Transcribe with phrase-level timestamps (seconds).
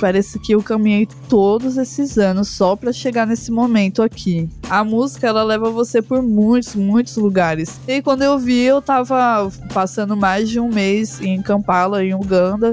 [0.00, 4.48] parece que eu caminhei todos esses anos só para chegar nesse momento aqui.
[4.68, 7.78] A música ela leva você por muitos, muitos lugares.
[7.86, 12.72] E quando eu vi, eu tava passando mais de um mês em Kampala, em Uganda.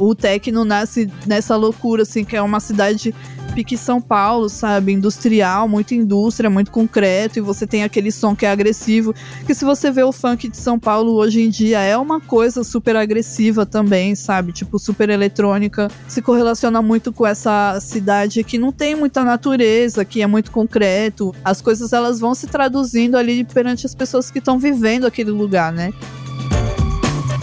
[0.00, 3.14] O techno nasce nessa loucura, assim, que é uma cidade
[3.54, 4.92] pique São Paulo, sabe?
[4.92, 9.14] Industrial, muita indústria, muito concreto, e você tem aquele som que é agressivo.
[9.46, 12.64] Que se você vê o funk de São Paulo hoje em dia, é uma coisa
[12.64, 14.52] super agressiva também, sabe?
[14.52, 15.88] Tipo, super eletrônica.
[16.08, 21.32] Se correlaciona muito com essa cidade que não tem muita natureza, que é muito concreto.
[21.44, 25.72] As coisas elas vão se traduzindo ali perante as pessoas que estão vivendo aquele lugar,
[25.72, 25.92] né?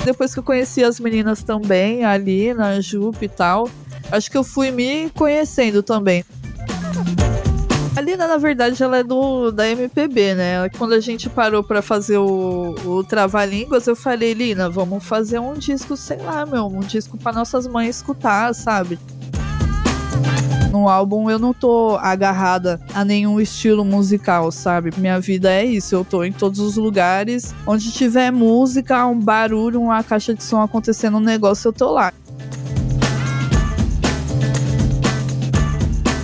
[0.03, 3.69] Depois que eu conheci as meninas também, ali na Jupe e tal,
[4.11, 6.23] acho que eu fui me conhecendo também.
[7.95, 10.69] A Lina, na verdade, ela é do da MPB, né?
[10.77, 15.53] Quando a gente parou para fazer o, o Trava-Línguas, eu falei, Lina, vamos fazer um
[15.53, 18.97] disco, sei lá, meu, um disco para nossas mães escutar, sabe?
[20.71, 24.89] No álbum eu não tô agarrada a nenhum estilo musical, sabe?
[24.97, 29.81] Minha vida é isso, eu tô em todos os lugares onde tiver música, um barulho,
[29.81, 32.13] uma caixa de som acontecendo um negócio, eu tô lá.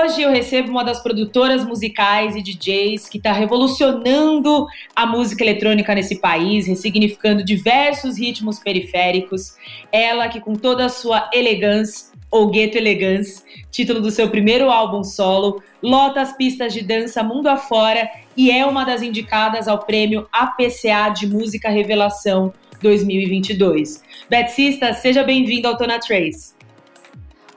[0.00, 5.92] Hoje eu recebo uma das produtoras musicais e DJs que está revolucionando a música eletrônica
[5.92, 9.56] nesse país, ressignificando diversos ritmos periféricos.
[9.90, 15.02] Ela que com toda a sua elegância, ou Gueto Elegance, título do seu primeiro álbum
[15.02, 20.28] solo, lota as pistas de dança mundo afora e é uma das indicadas ao prêmio
[20.30, 24.00] APCA de Música Revelação 2022.
[24.30, 26.57] Betsista, seja bem-vindo ao Tona Trace.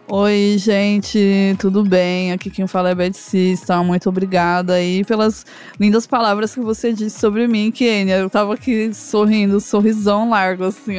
[0.07, 2.33] Oi, gente, tudo bem?
[2.33, 3.81] Aqui quem fala é Beth Cista.
[3.81, 5.45] Muito obrigada aí pelas
[5.79, 8.17] lindas palavras que você disse sobre mim, Kenia.
[8.17, 10.97] Eu tava aqui sorrindo, sorrisão largo, assim.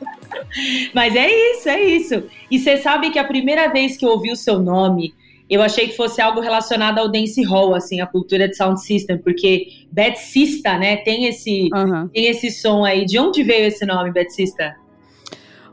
[0.94, 2.22] Mas é isso, é isso.
[2.50, 5.12] E você sabe que a primeira vez que eu ouvi o seu nome,
[5.50, 9.18] eu achei que fosse algo relacionado ao dance hall, assim, a cultura de sound system,
[9.18, 12.08] porque Beth Sista, né, tem esse, uhum.
[12.08, 13.04] tem esse som aí.
[13.04, 14.74] De onde veio esse nome, Beth Sista?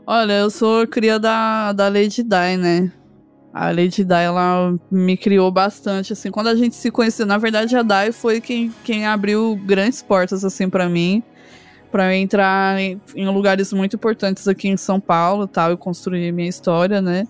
[0.06, 2.92] Olha, eu sou cria da, da Lady Di, né?
[3.54, 6.30] A Lady Di, ela me criou bastante, assim.
[6.30, 10.44] Quando a gente se conheceu, na verdade, a Dai foi quem, quem abriu grandes portas,
[10.44, 11.22] assim, para mim.
[11.90, 15.70] para entrar em, em, lugares muito importantes aqui em São Paulo, tal.
[15.70, 17.28] Eu construí minha história, né?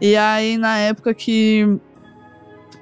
[0.00, 1.78] E aí, na época que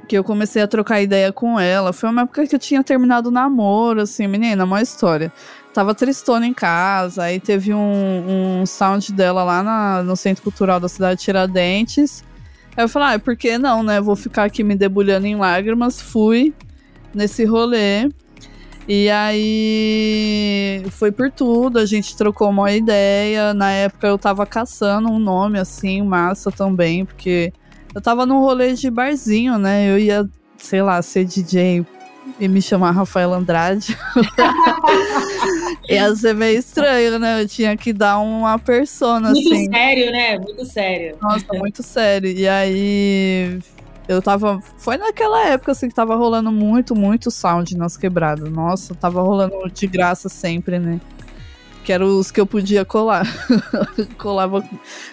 [0.09, 1.93] que eu comecei a trocar ideia com ela.
[1.93, 5.33] Foi uma época que eu tinha terminado o namoro, assim, menina, uma história
[5.79, 10.81] tava tristona em casa, aí teve um, um sound dela lá na, no Centro Cultural
[10.81, 12.25] da cidade de Tiradentes.
[12.77, 14.01] Aí eu falei, ah, por que não, né?
[14.01, 16.01] Vou ficar aqui me debulhando em lágrimas.
[16.01, 16.53] Fui
[17.15, 18.09] nesse rolê.
[18.89, 23.55] E aí foi por tudo, a gente trocou uma ideia.
[23.55, 27.53] Na época eu tava caçando um nome assim, massa também, porque
[27.95, 29.91] eu tava num rolê de barzinho, né?
[29.91, 31.85] Eu ia, sei lá, ser DJ
[32.39, 33.97] e me chamar Rafael Andrade.
[35.89, 37.43] Ia ser meio estranho, né?
[37.43, 39.59] Eu tinha que dar uma persona, muito assim.
[39.61, 40.39] Muito sério, né?
[40.39, 41.17] Muito sério.
[41.21, 42.31] Nossa, muito sério.
[42.31, 43.59] E aí.
[44.07, 44.61] Eu tava.
[44.79, 48.51] Foi naquela época, assim, que tava rolando muito, muito sound nas quebradas.
[48.51, 51.01] Nossa, tava rolando de graça sempre, né?
[51.89, 53.27] Que eram os que eu podia colar.
[54.19, 54.63] Colava,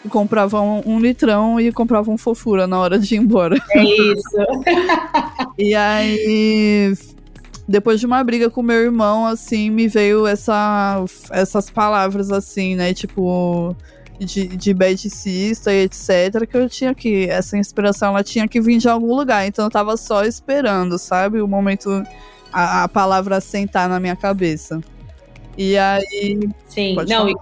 [0.10, 3.56] comprava um, um, litrão e comprava um fofura na hora de ir embora.
[3.72, 4.38] É isso.
[5.58, 6.94] e aí,
[7.66, 12.94] depois de uma briga com meu irmão, assim, me veio essa, essas palavras, assim, né?
[12.94, 13.74] Tipo,
[14.20, 16.46] de, de bedicista e etc.
[16.46, 17.30] Que eu tinha que.
[17.30, 19.48] Essa inspiração ela tinha que vir de algum lugar.
[19.48, 21.40] Então eu tava só esperando, sabe?
[21.40, 22.04] O momento.
[22.52, 24.82] A, a palavra sentar na minha cabeça.
[25.58, 26.40] E aí.
[26.68, 27.36] Sim, não, e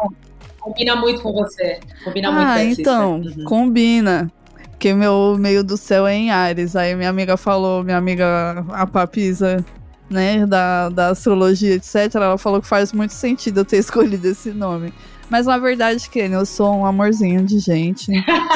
[0.59, 1.79] combina muito com você.
[2.03, 3.43] Combina ah, muito com Ah, então, uhum.
[3.45, 4.31] combina.
[4.71, 6.75] Porque meu meio do céu é em Ares.
[6.75, 9.63] Aí minha amiga falou, minha amiga a Papisa,
[10.09, 14.51] né, da, da astrologia, etc., ela falou que faz muito sentido eu ter escolhido esse
[14.51, 14.93] nome.
[15.29, 18.11] Mas na verdade, Kenny, eu sou um amorzinho de gente.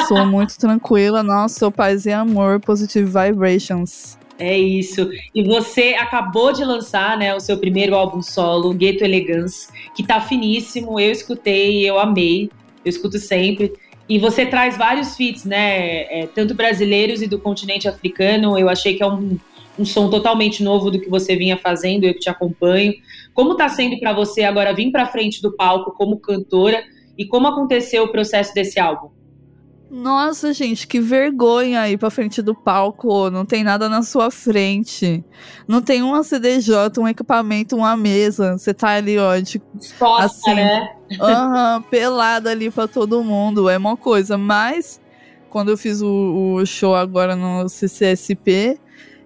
[0.06, 1.22] sou muito tranquila.
[1.22, 4.17] Nossa, sou paz e amor, positive vibrations.
[4.38, 5.10] É isso.
[5.34, 10.20] E você acabou de lançar, né, o seu primeiro álbum solo, Ghetto Elegance, que tá
[10.20, 11.00] finíssimo.
[11.00, 12.48] Eu escutei, eu amei.
[12.84, 13.72] Eu escuto sempre.
[14.08, 18.56] E você traz vários feats, né, é, tanto brasileiros e do continente africano.
[18.56, 19.36] Eu achei que é um,
[19.78, 22.94] um som totalmente novo do que você vinha fazendo, eu que te acompanho.
[23.34, 26.82] Como tá sendo para você agora vir para frente do palco como cantora
[27.18, 29.17] e como aconteceu o processo desse álbum?
[29.90, 33.30] Nossa, gente, que vergonha aí pra frente do palco.
[33.30, 35.24] Não tem nada na sua frente.
[35.66, 38.58] Não tem uma CDJ, um equipamento, uma mesa.
[38.58, 40.94] Você tá ali, ó, de, Exposta, assim, né?
[41.12, 43.70] Uhum, pelada ali pra todo mundo.
[43.70, 44.36] É uma coisa.
[44.36, 45.00] Mas,
[45.48, 48.78] quando eu fiz o, o show agora no CCSP,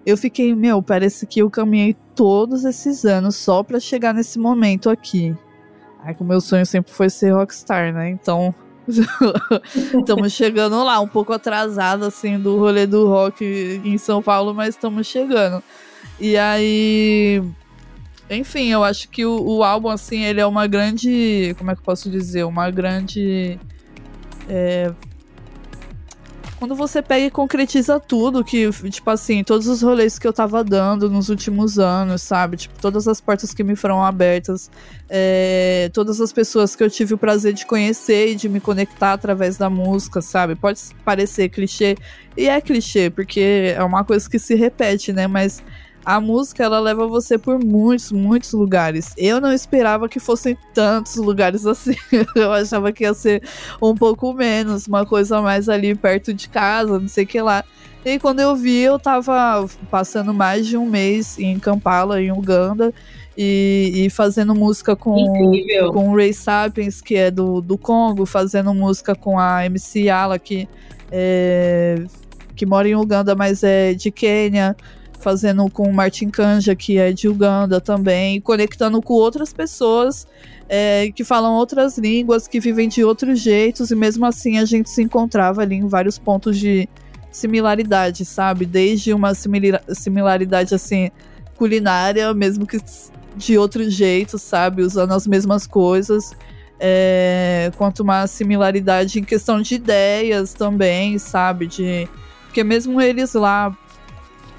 [0.05, 4.89] eu fiquei, meu, parece que eu caminhei todos esses anos só pra chegar nesse momento
[4.89, 5.35] aqui.
[5.99, 8.09] Ai, que o meu sonho sempre foi ser rockstar, né?
[8.09, 8.55] Então
[9.99, 14.69] estamos chegando lá, um pouco atrasado, assim, do rolê do rock em São Paulo, mas
[14.69, 15.63] estamos chegando.
[16.19, 17.41] E aí.
[18.29, 21.55] Enfim, eu acho que o, o, álbum, assim, ele é uma grande.
[21.57, 22.43] Como é que eu posso dizer?
[22.43, 23.59] Uma grande.
[24.49, 24.91] É,
[26.63, 30.63] quando você pega e concretiza tudo, que, tipo assim, todos os rolês que eu tava
[30.63, 32.55] dando nos últimos anos, sabe?
[32.55, 34.71] Tipo, todas as portas que me foram abertas,
[35.09, 39.11] é, todas as pessoas que eu tive o prazer de conhecer e de me conectar
[39.11, 40.55] através da música, sabe?
[40.55, 41.97] Pode parecer clichê,
[42.37, 45.27] e é clichê, porque é uma coisa que se repete, né?
[45.27, 45.61] Mas
[46.05, 49.13] a música ela leva você por muitos, muitos lugares.
[49.17, 51.95] Eu não esperava que fossem tantos lugares assim.
[52.35, 53.41] Eu achava que ia ser
[53.81, 57.63] um pouco menos, uma coisa mais ali perto de casa, não sei o que lá.
[58.05, 62.93] E quando eu vi, eu tava passando mais de um mês em Kampala, em Uganda,
[63.37, 65.15] e, e fazendo música com,
[65.93, 70.37] com o Ray Sapiens, que é do, do Congo, fazendo música com a MC Ala,
[70.37, 70.67] que,
[71.09, 72.03] é,
[72.57, 74.75] que mora em Uganda, mas é de Quênia
[75.23, 80.27] fazendo com o Martin Kanja, que é de Uganda também, conectando com outras pessoas
[80.67, 84.89] é, que falam outras línguas, que vivem de outros jeitos, e mesmo assim a gente
[84.89, 86.89] se encontrava ali em vários pontos de
[87.31, 88.65] similaridade, sabe?
[88.65, 91.09] Desde uma similaridade assim
[91.55, 92.77] culinária, mesmo que
[93.35, 94.83] de outro jeito, sabe?
[94.83, 96.31] Usando as mesmas coisas.
[96.79, 101.65] É, quanto uma similaridade em questão de ideias também, sabe?
[101.65, 102.09] De
[102.53, 103.75] porque mesmo eles lá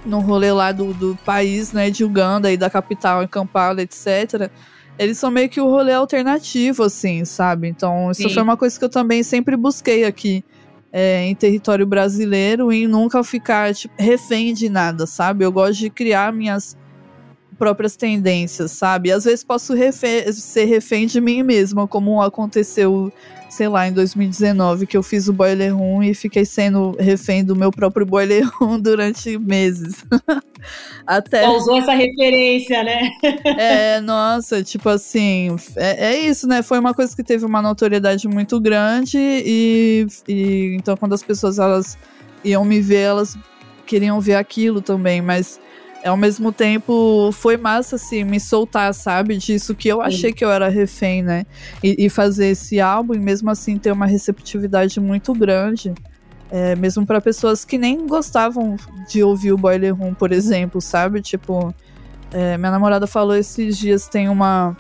[0.05, 4.51] no rolê lá do, do país, né, de Uganda e da capital, em Kampala, etc.,
[4.99, 7.69] eles são meio que o rolê alternativo, assim, sabe?
[7.69, 8.35] Então, isso Sim.
[8.35, 10.45] foi uma coisa que eu também sempre busquei aqui
[10.93, 15.45] é, em território brasileiro e nunca ficar tipo, refém de nada, sabe?
[15.45, 16.77] Eu gosto de criar minhas
[17.59, 19.11] próprias tendências, sabe?
[19.11, 23.13] Às vezes posso refe ser refém de mim mesma, como aconteceu
[23.55, 27.55] sei lá, em 2019, que eu fiz o Boiler Room e fiquei sendo refém do
[27.55, 30.05] meu próprio Boiler Room durante meses.
[31.07, 31.43] Até.
[31.43, 33.11] Só usou essa referência, né?
[33.59, 36.63] é, nossa, tipo assim, é, é, isso, né?
[36.63, 41.59] Foi uma coisa que teve uma notoriedade muito grande e, e então quando as pessoas
[41.59, 41.97] elas
[42.43, 43.39] iam me ver, elas
[43.87, 45.61] queriam ver aquilo também, mas
[46.05, 49.37] ao mesmo tempo foi massa, assim, me soltar, sabe?
[49.37, 51.47] Disso que eu achei que eu era refém, né?
[51.83, 55.95] E, e fazer esse álbum e mesmo assim ter uma receptividade muito grande.
[56.51, 58.77] É, mesmo para pessoas que nem gostavam
[59.09, 61.23] de ouvir o Boiler Room, por exemplo, sabe?
[61.23, 61.75] Tipo,
[62.33, 64.77] é, minha namorada falou esses dias, tem uma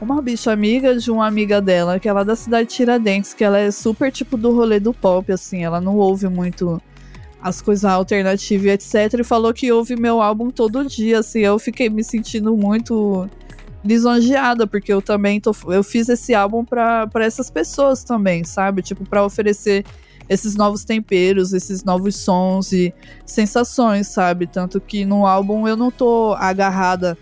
[0.00, 3.42] uma bicha amiga de uma amiga dela, que é lá da cidade de Tiradentes, que
[3.42, 6.80] ela é super tipo do rolê do pop, assim, ela não ouve muito
[7.40, 9.20] as coisas alternativas, etc.
[9.20, 11.40] E falou que ouve meu álbum todo dia, assim.
[11.40, 13.28] Eu fiquei me sentindo muito
[13.84, 18.82] lisonjeada, porque eu também tô, eu fiz esse álbum para essas pessoas também, sabe?
[18.82, 19.84] Tipo, para oferecer
[20.28, 22.92] esses novos temperos, esses novos sons e
[23.24, 24.46] sensações, sabe?
[24.46, 27.16] Tanto que no álbum eu não tô agarrada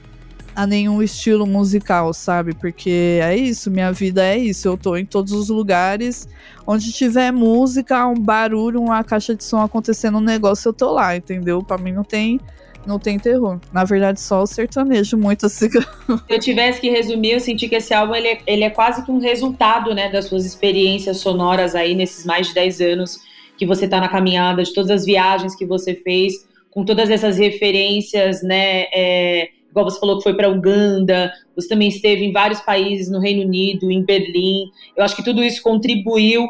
[0.57, 2.55] a nenhum estilo musical, sabe?
[2.55, 4.67] Porque é isso, minha vida é isso.
[4.67, 6.27] Eu tô em todos os lugares
[6.67, 11.15] onde tiver música, um barulho, uma caixa de som acontecendo um negócio, eu tô lá,
[11.15, 11.63] entendeu?
[11.63, 12.41] Para mim não tem
[12.87, 13.59] não tem terror.
[13.73, 15.69] Na verdade, só o sertanejo muito assim.
[15.69, 15.87] Se
[16.29, 19.11] eu tivesse que resumir, eu senti que esse álbum ele é, ele é quase que
[19.11, 23.19] um resultado, né, das suas experiências sonoras aí nesses mais de 10 anos
[23.59, 27.37] que você tá na caminhada, de todas as viagens que você fez, com todas essas
[27.39, 32.61] referências, né, é, igual você falou que foi para Uganda, você também esteve em vários
[32.61, 34.71] países, no Reino Unido, em Berlim.
[34.97, 36.49] Eu acho que tudo isso contribuiu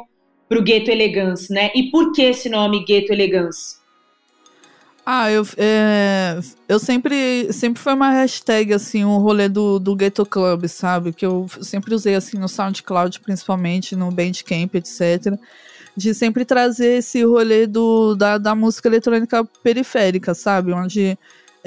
[0.48, 1.72] para o Gueto Elegance, né?
[1.74, 3.84] E por que esse nome Gueto Elegance?
[5.04, 9.94] Ah, eu, é, eu sempre, sempre foi uma hashtag, assim, o um rolê do, do
[9.94, 11.12] Ghetto Club, sabe?
[11.12, 15.36] Que eu sempre usei, assim, no SoundCloud, principalmente, no Bandcamp, etc.
[15.96, 20.72] de sempre trazer esse rolê do, da, da música eletrônica periférica, sabe?
[20.72, 21.16] Onde.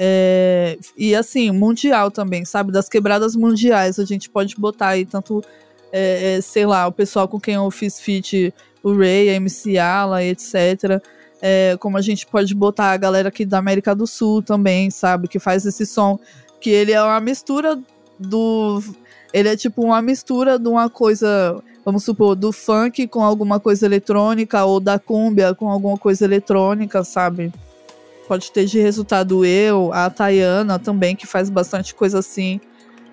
[0.02, 2.72] É, e assim, mundial também, sabe?
[2.72, 5.44] Das quebradas mundiais, a gente pode botar aí tanto,
[5.92, 9.76] é, é, sei lá, o pessoal com quem eu fiz feat, o Ray, a MC
[9.76, 11.02] Ala, etc.
[11.42, 15.28] É, como a gente pode botar a galera aqui da América do Sul também, sabe?
[15.28, 16.18] Que faz esse som,
[16.62, 17.78] que ele é uma mistura
[18.18, 18.82] do.
[19.34, 23.84] Ele é tipo uma mistura de uma coisa vamos supor, do funk com alguma coisa
[23.84, 27.52] eletrônica ou da cúmbia com alguma coisa eletrônica, sabe?
[28.30, 32.60] Pode ter de resultado eu, a Tayana também, que faz bastante coisa assim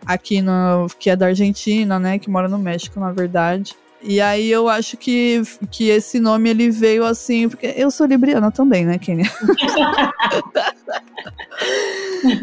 [0.06, 3.76] aqui no, que é da Argentina, né, que mora no México, na verdade.
[4.02, 8.52] E aí eu acho que, que esse nome ele veio assim, porque eu sou libriana
[8.52, 9.26] também, né, Kenia?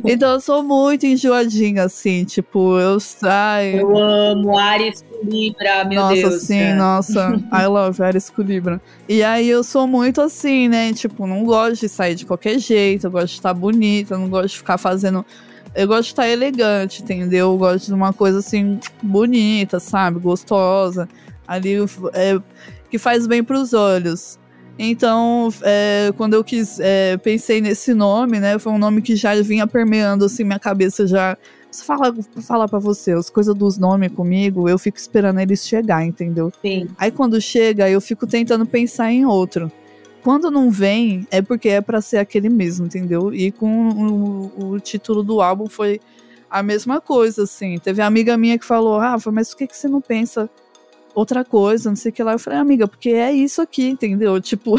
[0.05, 3.81] então eu sou muito enjoadinha, assim, tipo, eu saio.
[3.81, 6.33] Eu amo Ares com Libra, meu nossa, Deus.
[6.33, 7.41] Nossa, sim, nossa.
[7.53, 8.81] I love Ares com Libra.
[9.09, 10.93] E aí eu sou muito assim, né?
[10.93, 14.49] Tipo, não gosto de sair de qualquer jeito, eu gosto de estar bonita, não gosto
[14.49, 15.25] de ficar fazendo.
[15.73, 17.53] Eu gosto de estar elegante, entendeu?
[17.53, 20.19] Eu gosto de uma coisa assim, bonita, sabe?
[20.19, 21.09] Gostosa.
[21.47, 21.77] Ali,
[22.13, 22.41] é,
[22.91, 24.39] que faz bem para os olhos.
[24.79, 28.59] Então, é, quando eu quis, é, pensei nesse nome, né?
[28.59, 31.37] Foi um nome que já vinha permeando assim minha cabeça já.
[31.71, 36.05] Se fala, falar para você, as coisas dos nomes comigo, eu fico esperando eles chegar,
[36.05, 36.53] entendeu?
[36.63, 36.89] Sim.
[36.97, 39.71] Aí quando chega, eu fico tentando pensar em outro.
[40.23, 43.35] Quando não vem, é porque é para ser aquele mesmo, entendeu?
[43.35, 46.01] E com o, o, título do álbum foi
[46.49, 47.79] a mesma coisa, assim.
[47.79, 50.49] Teve uma amiga minha que falou, Rafa, mas por que, que você não pensa
[51.15, 52.33] outra coisa, não sei o que lá.
[52.33, 54.41] Eu falei, amiga, porque é isso aqui, entendeu?
[54.43, 54.77] Tipo,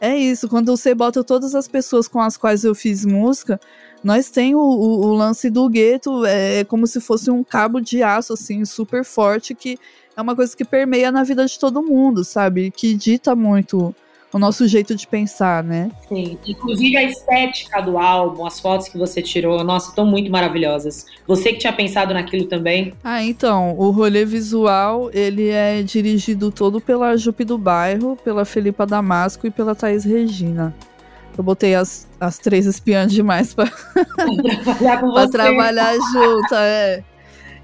[0.00, 0.48] é isso.
[0.48, 3.58] Quando você bota todas as pessoas com as quais eu fiz música,
[4.02, 7.80] nós tem o, o, o lance do gueto, é, é como se fosse um cabo
[7.80, 9.78] de aço, assim, super forte, que
[10.16, 12.70] é uma coisa que permeia na vida de todo mundo, sabe?
[12.70, 13.94] Que dita muito
[14.34, 15.92] o nosso jeito de pensar, né?
[16.08, 16.36] Sim.
[16.44, 21.06] Inclusive a estética do álbum, as fotos que você tirou, nossa, estão muito maravilhosas.
[21.24, 22.92] Você que tinha pensado naquilo também?
[23.04, 28.84] Ah, então, o rolê visual, ele é dirigido todo pela Jupe do Bairro, pela Felipa
[28.84, 30.74] Damasco e pela Thaís Regina.
[31.38, 33.66] Eu botei as, as três espiãs demais pra,
[34.64, 37.04] trabalhar, com pra trabalhar junto, é.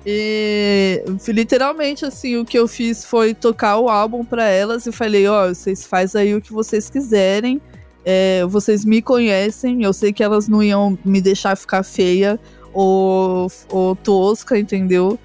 [0.05, 5.27] E literalmente, assim, o que eu fiz foi tocar o álbum para elas e falei:
[5.27, 7.61] Ó, oh, vocês fazem aí o que vocês quiserem.
[8.03, 12.41] É, vocês me conhecem, eu sei que elas não iam me deixar ficar feia
[12.73, 15.19] ou, ou tosca, entendeu?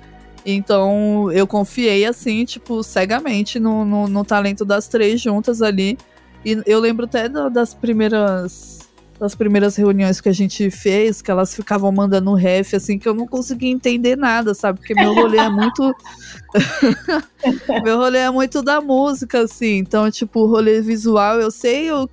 [0.46, 5.98] Então eu confiei assim, tipo, cegamente no, no, no talento das três juntas ali.
[6.44, 8.85] E eu lembro até das primeiras
[9.20, 13.14] das primeiras reuniões que a gente fez, que elas ficavam mandando ref, assim, que eu
[13.14, 14.80] não conseguia entender nada, sabe?
[14.80, 15.96] Porque meu rolê é muito.
[17.84, 19.78] meu rolê é muito da música, assim.
[19.78, 22.10] Então, tipo, o rolê visual, eu sei, eu,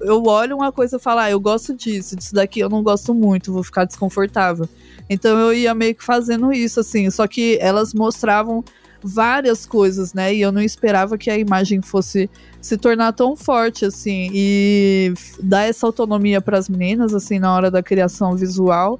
[0.00, 3.12] eu olho uma coisa e falo, ah, eu gosto disso, disso daqui eu não gosto
[3.12, 4.68] muito, vou ficar desconfortável.
[5.08, 7.10] Então eu ia meio que fazendo isso, assim.
[7.10, 8.64] Só que elas mostravam
[9.06, 10.34] várias coisas, né?
[10.34, 12.28] E eu não esperava que a imagem fosse
[12.60, 17.70] se tornar tão forte assim e dar essa autonomia para as meninas assim na hora
[17.70, 18.98] da criação visual.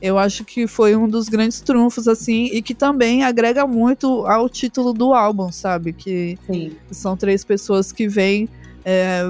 [0.00, 4.48] Eu acho que foi um dos grandes trunfos assim e que também agrega muito ao
[4.48, 5.94] título do álbum, sabe?
[5.94, 6.76] Que Sim.
[6.90, 8.46] são três pessoas que vêm
[8.84, 9.22] é,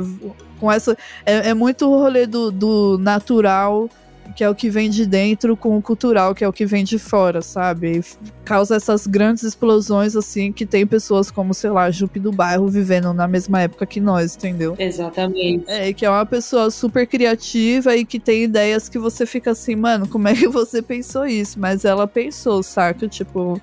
[0.59, 3.88] com essa é, é muito o rolê do, do natural
[4.35, 6.85] que é o que vem de dentro, com o cultural, que é o que vem
[6.85, 7.99] de fora, sabe?
[7.99, 8.04] E
[8.45, 13.12] causa essas grandes explosões, assim, que tem pessoas como, sei lá, Jupe do bairro vivendo
[13.12, 14.75] na mesma época que nós, entendeu?
[14.78, 15.64] Exatamente.
[15.68, 19.76] É, que é uma pessoa super criativa e que tem ideias que você fica assim,
[19.76, 21.59] mano, como é que você pensou isso?
[21.59, 23.09] Mas ela pensou, saca?
[23.09, 23.61] Tipo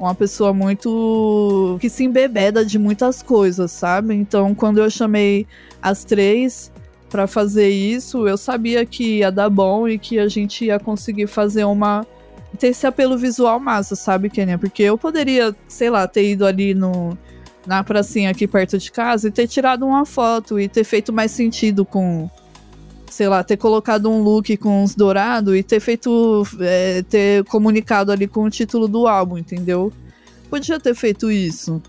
[0.00, 4.14] uma pessoa muito que se embebeda de muitas coisas, sabe?
[4.14, 5.46] Então, quando eu chamei
[5.82, 6.72] as três,
[7.10, 11.26] para fazer isso, eu sabia que ia dar bom e que a gente ia conseguir
[11.26, 12.06] fazer uma
[12.58, 14.58] ter esse apelo visual massa, sabe, Kenia?
[14.58, 17.16] Porque eu poderia, sei lá, ter ido ali no
[17.66, 21.30] na pracinha aqui perto de casa e ter tirado uma foto e ter feito mais
[21.30, 22.28] sentido com
[23.08, 28.12] sei lá, ter colocado um look com uns dourados e ter feito é, ter comunicado
[28.12, 29.92] ali com o título do álbum, entendeu?
[30.48, 31.82] Podia ter feito isso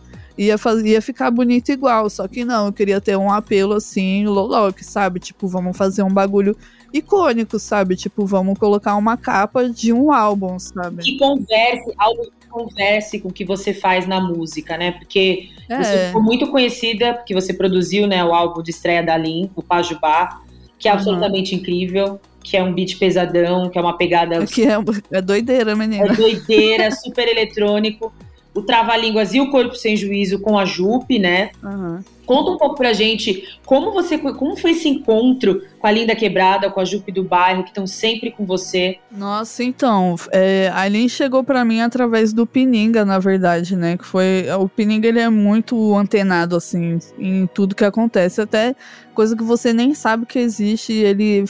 [0.46, 2.10] ia, fazer, ia ficar bonito igual.
[2.10, 5.20] Só que não, eu queria ter um apelo assim, Loloque, sabe?
[5.20, 6.56] Tipo, vamos fazer um bagulho
[6.94, 7.96] icônico, sabe?
[7.96, 11.04] Tipo, vamos colocar uma capa de um álbum, sabe?
[11.04, 14.92] Que converse, algo que converse com o que você faz na música, né?
[14.92, 15.84] Porque é.
[15.84, 19.62] você ficou muito conhecida, porque você produziu né, o álbum de estreia da Lin, o
[19.62, 20.42] Pajubá,
[20.78, 20.98] que é uhum.
[20.98, 24.44] absolutamente incrível que é um beat pesadão, que é uma pegada.
[24.48, 24.74] Que é,
[25.12, 26.06] é doideira, menina.
[26.06, 28.12] É doideira, super eletrônico.
[28.54, 31.52] O Trava-Línguas e o Corpo Sem Juízo com a Jupe, né?
[31.64, 32.00] Uhum.
[32.26, 36.70] Conta um pouco pra gente como você como foi esse encontro com a Linda Quebrada,
[36.70, 39.00] com a Jupe do bairro, que estão sempre com você.
[39.12, 43.98] Nossa, então, é, a Lin chegou para mim através do Pininga, na verdade, né?
[43.98, 48.76] Que foi o Pininga ele é muito antenado assim em tudo que acontece, até
[49.14, 51.46] coisa que você nem sabe que existe, ele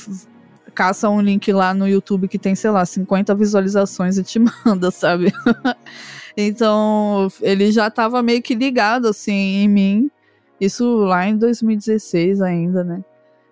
[0.73, 4.89] caça um link lá no YouTube que tem, sei lá, 50 visualizações e te manda,
[4.89, 5.33] sabe?
[6.35, 10.11] Então, ele já tava meio que ligado assim em mim
[10.61, 13.03] isso lá em 2016 ainda, né?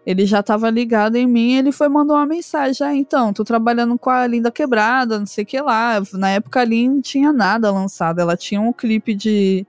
[0.06, 3.98] Ele já tava ligado em mim, ele foi mandou uma mensagem, ah, então, tô trabalhando
[3.98, 6.02] com a Linda Quebrada, não sei o que lá.
[6.14, 9.66] Na época a Lin não tinha nada lançado, ela tinha um clipe de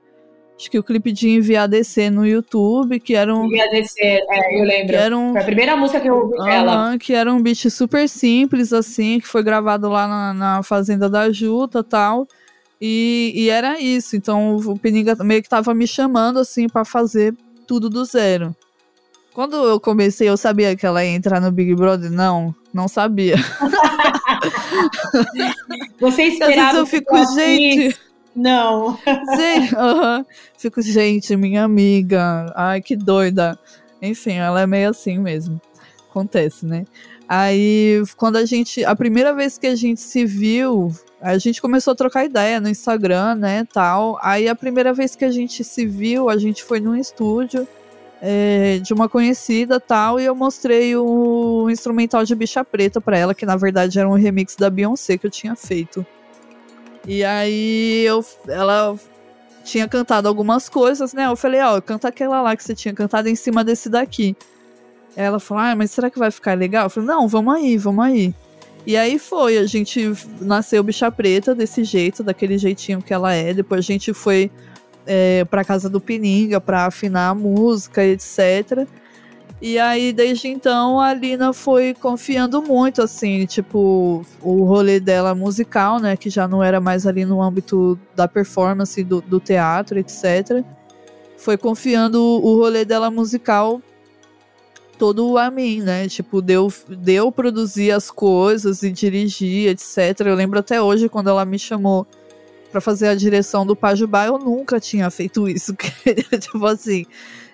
[0.57, 3.47] acho que o clipe de Enviar DC no YouTube, que era um.
[3.47, 4.89] Enviar DC, é, eu lembro.
[4.89, 6.99] Que era um, foi a primeira música que eu ouvi dela.
[6.99, 11.33] Que era um beat super simples, assim, que foi gravado lá na, na Fazenda da
[11.33, 12.29] Juta e tal.
[12.81, 14.17] E, e era isso.
[14.17, 17.35] Então o Peninga meio que tava me chamando assim para fazer
[17.67, 18.55] tudo do zero.
[19.33, 22.11] Quando eu comecei, eu sabia que ela ia entrar no Big Brother?
[22.11, 23.37] Não, não sabia.
[26.01, 26.71] Você esperava?
[26.71, 27.97] Às eu fico, gente.
[28.35, 28.99] Não.
[29.37, 30.27] Gente, uh -huh.
[30.59, 32.53] Fico, gente, minha amiga.
[32.57, 33.59] Ai, que doida.
[34.03, 35.61] Enfim, ela é meio assim mesmo.
[36.11, 36.85] Acontece, né?
[37.33, 38.85] Aí, quando a gente.
[38.85, 42.69] A primeira vez que a gente se viu, a gente começou a trocar ideia no
[42.69, 44.19] Instagram, né, tal.
[44.21, 47.69] Aí a primeira vez que a gente se viu, a gente foi num estúdio
[48.21, 53.33] é, de uma conhecida, tal, e eu mostrei o instrumental de Bicha Preta para ela,
[53.33, 56.05] que na verdade era um remix da Beyoncé que eu tinha feito.
[57.07, 58.99] E aí eu, ela
[59.63, 61.27] tinha cantado algumas coisas, né?
[61.27, 64.37] Eu falei, ó, oh, canta aquela lá que você tinha cantado em cima desse daqui.
[65.17, 66.85] Ela falou, ah, mas será que vai ficar legal?
[66.85, 68.35] Eu falei, não, vamos aí, vamos aí.
[68.87, 73.53] E aí foi, a gente nasceu bicha preta desse jeito, daquele jeitinho que ela é.
[73.53, 74.51] Depois a gente foi
[75.07, 78.87] é, pra casa do Pininga pra afinar a música, etc.
[79.61, 86.01] E aí, desde então, a Lina foi confiando muito, assim, tipo, o rolê dela musical,
[86.01, 86.17] né?
[86.17, 90.65] Que já não era mais ali no âmbito da performance, do, do teatro, etc.
[91.37, 93.83] Foi confiando o rolê dela musical
[95.01, 96.07] todo a mim, né?
[96.07, 100.21] Tipo, deu, deu produzir as coisas e dirigir, etc.
[100.27, 102.07] Eu lembro até hoje quando ela me chamou
[102.71, 105.75] para fazer a direção do Pajubá, eu nunca tinha feito isso.
[106.39, 107.07] tipo assim.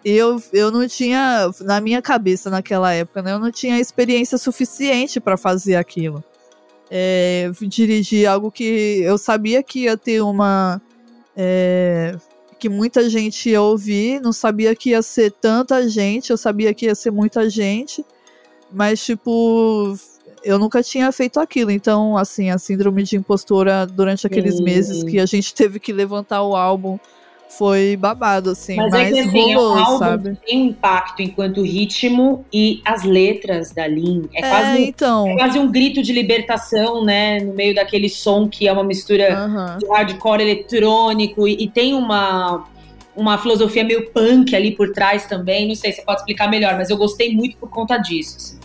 [0.04, 3.32] E eu, eu não tinha, na minha cabeça naquela época, né?
[3.32, 6.24] Eu não tinha experiência suficiente para fazer aquilo.
[6.90, 10.82] É, dirigir algo que eu sabia que ia ter uma.
[11.37, 12.16] É,
[12.66, 16.87] que muita gente ia ouvir, não sabia que ia ser tanta gente, eu sabia que
[16.87, 18.05] ia ser muita gente,
[18.72, 19.96] mas tipo,
[20.42, 21.70] eu nunca tinha feito aquilo.
[21.70, 26.42] Então, assim, a síndrome de impostora durante aqueles meses que a gente teve que levantar
[26.42, 26.98] o álbum
[27.48, 28.76] foi babado, assim.
[28.76, 30.38] Mas, mas é que, assim, rolou, é um álbum sabe?
[30.44, 34.28] tem impacto enquanto ritmo e as letras da Lin.
[34.35, 35.28] É, é quase, então.
[35.28, 37.40] é quase um grito de libertação, né?
[37.40, 39.78] No meio daquele som que é uma mistura uhum.
[39.78, 42.64] de hardcore eletrônico e, e tem uma
[43.16, 45.66] uma filosofia meio punk ali por trás também.
[45.66, 48.37] Não sei, você pode explicar melhor, mas eu gostei muito por conta disso.
[48.37, 48.55] Assim.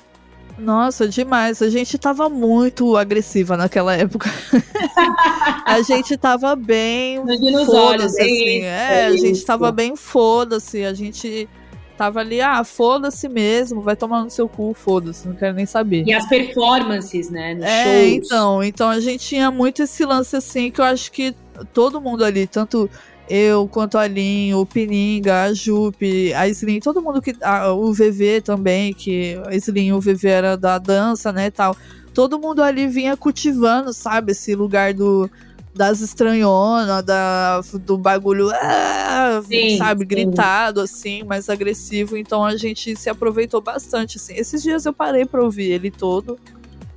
[0.61, 1.61] Nossa, demais.
[1.61, 4.29] A gente tava muito agressiva naquela época.
[5.65, 7.17] a gente tava bem
[7.65, 8.61] foda-se, assim.
[8.61, 10.85] É, a gente tava bem foda-se.
[10.85, 11.49] A gente
[11.97, 16.03] tava ali, ah, foda-se mesmo, vai tomar no seu cu, foda-se, não quero nem saber.
[16.07, 18.25] E as performances, né, é, shows.
[18.25, 21.35] então, então a gente tinha muito esse lance assim que eu acho que
[21.71, 22.89] todo mundo ali, tanto
[23.29, 27.35] eu, quanto a Lin, o Pininga, a Jupe, a Slim, todo mundo que.
[27.41, 31.75] A, o VV também, que a Slim e o VV era da dança, né, tal.
[32.13, 35.29] Todo mundo ali vinha cultivando, sabe, esse lugar do
[35.73, 40.07] das estranhonas, da, do bagulho, ah, sim, sabe, sim.
[40.07, 42.17] gritado, assim, mais agressivo.
[42.17, 44.33] Então a gente se aproveitou bastante, assim.
[44.35, 46.37] Esses dias eu parei pra ouvir ele todo.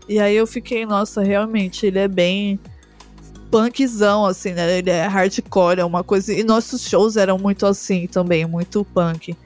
[0.09, 2.59] E aí eu fiquei, nossa, realmente, ele é bem
[3.51, 4.79] punkzão, assim, né?
[4.79, 6.33] Ele é hardcore, é uma coisa.
[6.33, 9.37] E nossos shows eram muito assim também, muito punk.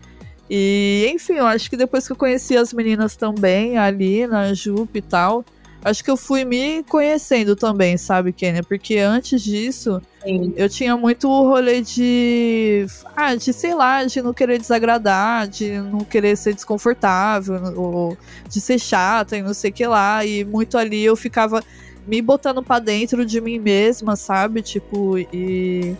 [0.50, 4.98] E, enfim, eu acho que depois que eu conheci as meninas também, ali na Jupe
[4.98, 5.44] e tal,
[5.84, 8.62] acho que eu fui me conhecendo também, sabe, Kenia?
[8.62, 10.54] Porque antes disso, Sim.
[10.56, 12.87] eu tinha muito o rolê de.
[13.14, 18.16] Ah, de sei lá, de não querer desagradar, de não querer ser desconfortável, ou
[18.48, 20.24] de ser chata e não sei o que lá.
[20.24, 21.62] E muito ali eu ficava
[22.09, 24.62] me botando para dentro de mim mesma, sabe?
[24.62, 25.94] Tipo, e,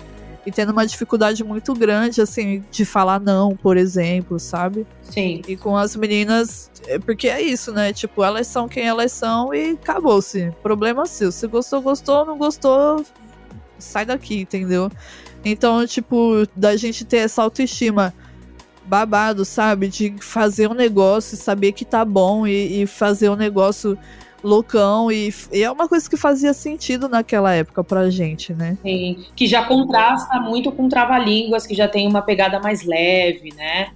[0.47, 4.87] e tendo uma dificuldade muito grande, assim, de falar não, por exemplo, sabe?
[5.03, 5.42] Sim.
[5.47, 7.92] E com as meninas, é, porque é isso, né?
[7.92, 10.51] Tipo, elas são quem elas são e acabou-se.
[10.62, 11.31] Problema seu.
[11.31, 13.05] Se gostou, gostou, não gostou,
[13.79, 14.90] sai daqui, entendeu?
[15.44, 18.14] Então, tipo, da gente ter essa autoestima
[18.87, 19.88] babado, sabe?
[19.88, 23.99] De fazer um negócio, saber que tá bom e, e fazer um negócio
[24.42, 28.77] loucão e, e, é uma coisa que fazia sentido naquela época pra gente, né?
[28.83, 33.90] Sim, que já contrasta muito com Trava-Línguas, que já tem uma pegada mais leve, né?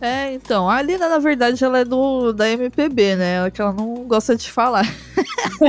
[0.00, 3.34] É, então, a Alina, na verdade, ela é do, da MPB, né?
[3.36, 4.84] Ela, que ela não gosta de falar.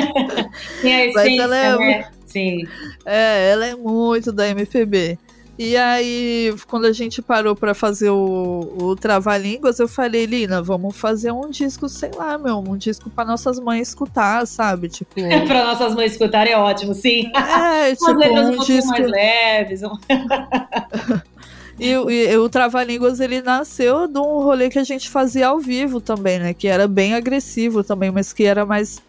[0.83, 2.12] é, Mas sim, ela é, né?
[2.25, 2.67] Sim.
[3.05, 5.19] É, ela é muito da MPB.
[5.57, 10.97] E aí, quando a gente parou para fazer o, o Trava-Línguas, eu falei, Lina, vamos
[10.97, 14.89] fazer um disco, sei lá, meu, um disco para nossas mães escutar, sabe?
[14.89, 15.13] Tipo.
[15.47, 17.31] para nossas mães escutarem é ótimo, sim.
[17.35, 19.81] É, tipo, um, um disco mais leves.
[21.79, 25.99] E, e, o Trava-Línguas, ele nasceu de um rolê que a gente fazia ao vivo
[25.99, 26.53] também, né?
[26.53, 29.01] Que era bem agressivo também, mas que era mais,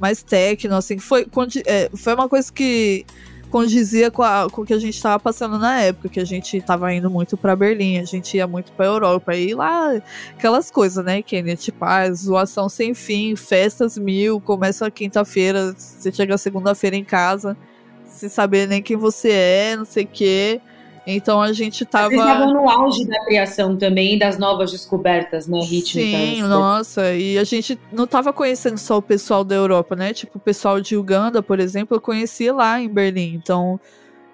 [0.00, 0.98] mais técnico, assim.
[0.98, 1.26] Foi,
[1.66, 3.04] é, foi uma coisa que
[3.50, 6.56] condizia com, a, com o que a gente estava passando na época, que a gente
[6.56, 10.00] estava indo muito para Berlim, a gente ia muito para Europa, e lá
[10.36, 11.56] aquelas coisas, né, Kenya?
[11.56, 17.56] Tipo, ah, zoação sem fim, festas mil, começa quinta-feira, você chega segunda-feira em casa,
[18.04, 20.60] sem saber nem quem você é, não sei o quê.
[21.06, 22.08] Então a gente tava.
[22.08, 26.20] Vocês estavam no auge da criação também, das novas descobertas, né, rítmicas.
[26.20, 27.14] Sim, nossa.
[27.14, 30.12] E a gente não tava conhecendo só o pessoal da Europa, né?
[30.12, 33.34] Tipo, o pessoal de Uganda, por exemplo, eu conhecia lá em Berlim.
[33.34, 33.78] Então.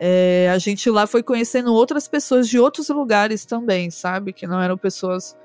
[0.04, 4.32] É, a gente lá foi conhecendo outras pessoas de outros lugares também, sabe?
[4.32, 5.36] Que não eram pessoas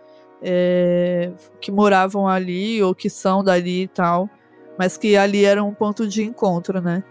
[0.42, 4.30] é, que moravam ali ou que são dali e tal,
[4.78, 7.04] mas que ali era um ponto de encontro, né?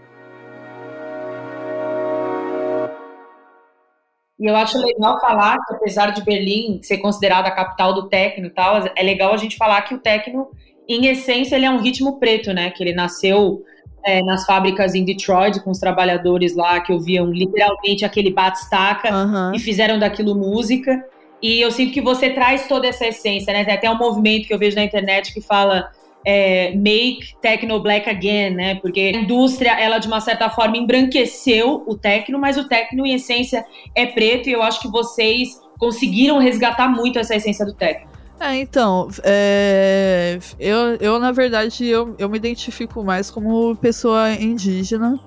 [4.39, 8.47] E eu acho legal falar que, apesar de Berlim ser considerada a capital do techno
[8.47, 10.49] e tal, é legal a gente falar que o techno,
[10.89, 12.71] em essência, ele é um ritmo preto, né?
[12.71, 13.63] Que ele nasceu
[14.05, 19.55] é, nas fábricas em Detroit, com os trabalhadores lá que ouviam literalmente aquele bate-staca uhum.
[19.55, 21.03] e fizeram daquilo música.
[21.43, 23.65] E eu sinto que você traz toda essa essência, né?
[23.65, 25.91] Tem até um movimento que eu vejo na internet que fala
[26.29, 28.75] é, make techno black again, né?
[28.75, 33.15] Porque a indústria, ela de uma certa forma embranqueceu o techno, mas o techno em
[33.15, 38.11] essência é preto e eu acho que vocês conseguiram resgatar muito essa essência do techno.
[38.41, 45.21] É, então, é, eu, eu, na verdade, eu, eu me identifico mais como pessoa indígena,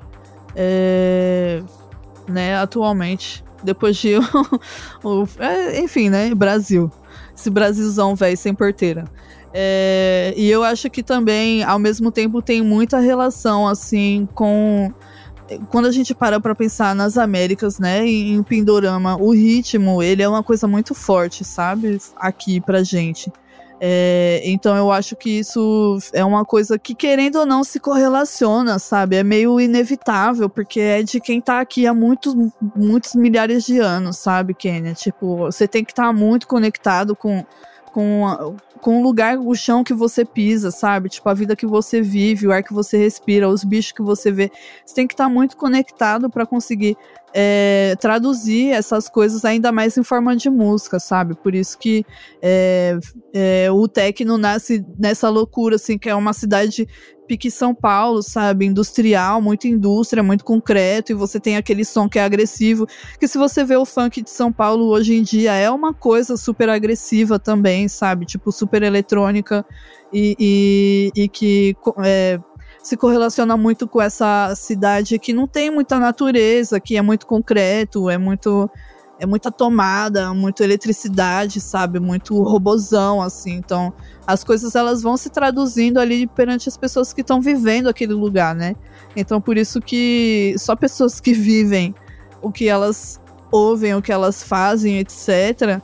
[0.53, 1.63] é,
[2.27, 4.15] né, atualmente, depois de,
[5.03, 6.91] o, é, enfim, né, Brasil,
[7.33, 9.05] esse Brasilzão velho sem porteira.
[9.53, 14.93] É, e eu acho que também, ao mesmo tempo, tem muita relação, assim, com.
[15.69, 20.29] Quando a gente para pra pensar nas Américas, né, em Pindorama, o ritmo, ele é
[20.29, 21.97] uma coisa muito forte, sabe?
[22.15, 23.33] Aqui pra gente.
[23.81, 28.77] É, então eu acho que isso é uma coisa que, querendo ou não, se correlaciona,
[28.77, 29.15] sabe?
[29.15, 32.35] É meio inevitável, porque é de quem tá aqui há muitos,
[32.75, 34.93] muitos milhares de anos, sabe, Kenya?
[34.93, 37.45] Tipo, você tem que estar tá muito conectado com,
[37.89, 41.09] com com o lugar, o chão que você pisa, sabe?
[41.09, 44.31] Tipo, a vida que você vive, o ar que você respira, os bichos que você
[44.31, 44.51] vê.
[44.85, 46.97] Você tem que estar tá muito conectado para conseguir
[47.33, 51.35] é, traduzir essas coisas ainda mais em forma de música, sabe?
[51.35, 52.05] Por isso que
[52.41, 52.97] é,
[53.33, 56.87] é, o techno nasce nessa loucura, assim, que é uma cidade
[57.29, 58.65] pique São Paulo, sabe?
[58.65, 62.87] Industrial, muita indústria, muito concreto, e você tem aquele som que é agressivo.
[63.19, 66.35] Que se você vê o funk de São Paulo hoje em dia, é uma coisa
[66.35, 68.25] super agressiva também, sabe?
[68.25, 69.63] Tipo, super eletrônica
[70.11, 72.39] e, e, e que é,
[72.81, 78.09] se correlaciona muito com essa cidade que não tem muita natureza, que é muito concreto,
[78.09, 78.69] é muito
[79.19, 81.99] é muita tomada, muita eletricidade, sabe?
[81.99, 83.51] Muito robozão, assim.
[83.51, 83.93] Então,
[84.25, 88.55] as coisas elas vão se traduzindo ali perante as pessoas que estão vivendo aquele lugar,
[88.55, 88.77] né?
[89.15, 91.93] Então, por isso que só pessoas que vivem
[92.41, 93.19] o que elas
[93.51, 95.81] ouvem, o que elas fazem, etc.,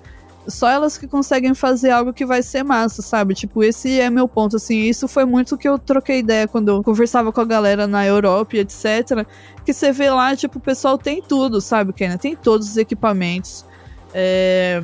[0.47, 3.34] só elas que conseguem fazer algo que vai ser massa, sabe?
[3.34, 4.81] Tipo, esse é meu ponto, assim.
[4.81, 8.58] Isso foi muito que eu troquei ideia quando eu conversava com a galera na Europa
[8.58, 9.25] etc.
[9.65, 12.17] Que você vê lá, tipo, o pessoal tem tudo, sabe, Kenna?
[12.17, 13.65] Tem todos os equipamentos.
[14.13, 14.84] É...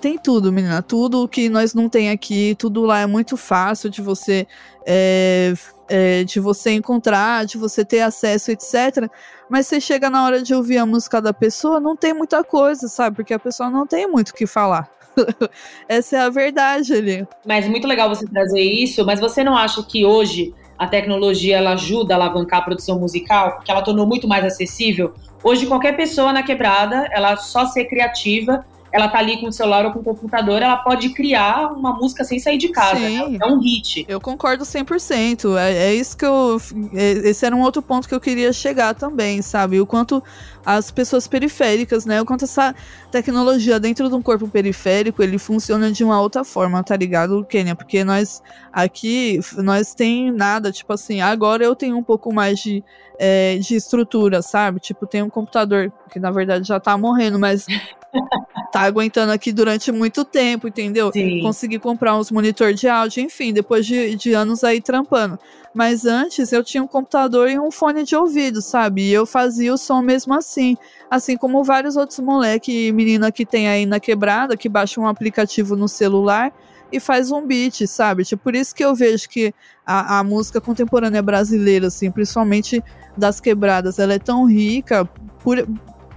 [0.00, 0.82] Tem tudo, menina.
[0.82, 4.46] Tudo que nós não tem aqui, tudo lá é muito fácil de você.
[4.86, 5.54] É...
[5.88, 6.24] É...
[6.24, 9.10] de você encontrar, de você ter acesso, etc.
[9.48, 12.88] Mas você chega na hora de ouvir a música da pessoa, não tem muita coisa,
[12.88, 13.16] sabe?
[13.16, 14.88] Porque a pessoa não tem muito o que falar.
[15.88, 17.26] Essa é a verdade ali.
[17.46, 21.72] Mas muito legal você trazer isso, mas você não acha que hoje a tecnologia ela
[21.72, 25.12] ajuda a alavancar a produção musical, porque ela tornou muito mais acessível?
[25.42, 29.84] Hoje qualquer pessoa na quebrada, ela só ser criativa, ela tá ali com o celular
[29.84, 32.98] ou com o computador, ela pode criar uma música sem sair de casa.
[32.98, 33.38] Né?
[33.40, 34.06] É um hit.
[34.08, 35.56] Eu concordo 100%.
[35.58, 36.60] É, é isso que eu.
[36.94, 39.80] É, esse era um outro ponto que eu queria chegar também, sabe?
[39.80, 40.22] O quanto
[40.64, 42.20] as pessoas periféricas, né?
[42.20, 42.74] O quanto essa
[43.10, 47.74] tecnologia dentro de um corpo periférico, ele funciona de uma outra forma, tá ligado, Kênia?
[47.74, 52.84] Porque nós aqui, nós tem nada, tipo assim, agora eu tenho um pouco mais de,
[53.18, 54.80] é, de estrutura, sabe?
[54.80, 57.66] Tipo, tem um computador que na verdade já tá morrendo, mas
[58.72, 61.10] tá aguentando aqui durante muito tempo, entendeu?
[61.12, 61.40] Sim.
[61.42, 65.38] Consegui comprar uns monitor de áudio, enfim, depois de, de anos aí trampando.
[65.74, 69.02] Mas antes eu tinha um computador e um fone de ouvido, sabe?
[69.02, 70.76] E eu fazia o som mesmo assim.
[71.10, 75.06] Assim como vários outros moleque e menina que tem aí na quebrada, que baixa um
[75.06, 76.52] aplicativo no celular
[76.90, 78.24] e faz um beat, sabe?
[78.24, 79.54] Tipo, por isso que eu vejo que
[79.86, 82.82] a, a música contemporânea brasileira, assim, principalmente
[83.16, 85.04] das quebradas, ela é tão rica
[85.42, 85.66] por,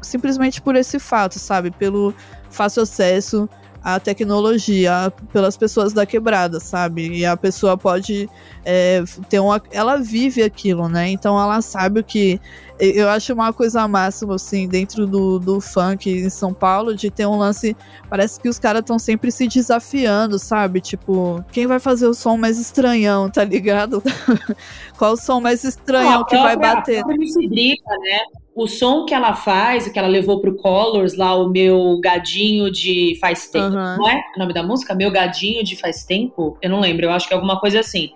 [0.02, 1.72] simplesmente por esse fato, sabe?
[1.72, 2.14] Pelo
[2.50, 3.50] fácil acesso
[3.84, 7.10] à tecnologia pelas pessoas da quebrada, sabe?
[7.10, 8.30] E a pessoa pode
[8.64, 9.62] é, ter uma.
[9.72, 11.10] Ela vive aquilo, né?
[11.10, 12.40] Então ela sabe o que.
[12.80, 17.28] Eu acho uma coisa máxima, assim, dentro do, do funk em São Paulo, de ter
[17.28, 17.76] um lance.
[18.10, 20.82] Parece que os caras estão sempre se desafiando, sabe?
[20.82, 24.02] Tipo, quem vai fazer o som mais estranhão, tá ligado?
[24.98, 27.04] Qual o som mais estranhão que vai bater?
[27.04, 28.41] A se brinca, né?
[28.54, 33.18] O som que ela faz, que ela levou pro Colors, lá o meu gadinho de
[33.20, 33.98] faz tempo, uhum.
[33.98, 34.94] não é o nome da música?
[34.94, 36.58] Meu gadinho de faz tempo?
[36.62, 38.10] Eu não lembro, eu acho que é alguma coisa assim.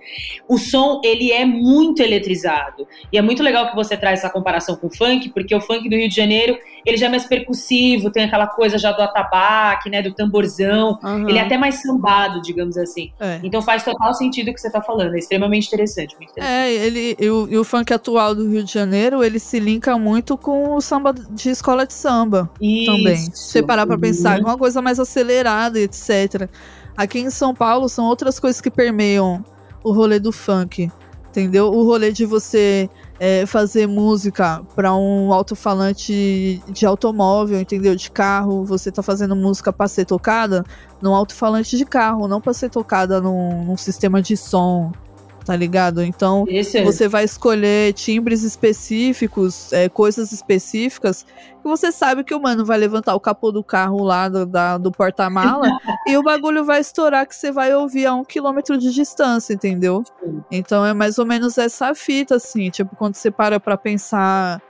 [0.47, 2.85] O som, ele é muito eletrizado.
[3.11, 5.87] E é muito legal que você traz essa comparação com o funk, porque o funk
[5.87, 9.89] do Rio de Janeiro, ele já é mais percussivo, tem aquela coisa já do atabaque,
[9.89, 10.99] né, do tamborzão.
[11.01, 11.29] Uhum.
[11.29, 13.11] Ele é até mais sambado, digamos assim.
[13.21, 13.39] É.
[13.41, 16.13] Então faz total sentido o que você tá falando, é extremamente interessante.
[16.15, 16.45] interessante.
[16.45, 19.97] É, ele, e o, e o funk atual do Rio de Janeiro, ele se linka
[19.97, 22.91] muito com o samba de escola de samba Isso.
[22.91, 23.17] também.
[23.17, 24.47] Se você parar pra pensar, uhum.
[24.47, 26.49] uma coisa mais acelerada, etc.
[26.97, 29.43] Aqui em São Paulo são outras coisas que permeiam
[29.83, 30.91] o rolê do funk,
[31.29, 31.71] entendeu?
[31.71, 37.95] O rolê de você é, fazer música para um alto-falante de automóvel, entendeu?
[37.95, 40.63] De carro, você tá fazendo música para ser tocada
[41.01, 44.91] num alto-falante de carro, não para ser tocada num, num sistema de som
[45.45, 46.03] tá ligado?
[46.03, 52.41] Então Esse você vai escolher timbres específicos, é, coisas específicas, que você sabe que o
[52.41, 55.67] mano vai levantar o capô do carro lá do, da, do porta-mala
[56.07, 60.03] e o bagulho vai estourar que você vai ouvir a um quilômetro de distância, entendeu?
[60.51, 64.61] Então é mais ou menos essa fita, assim, tipo, quando você para pra pensar.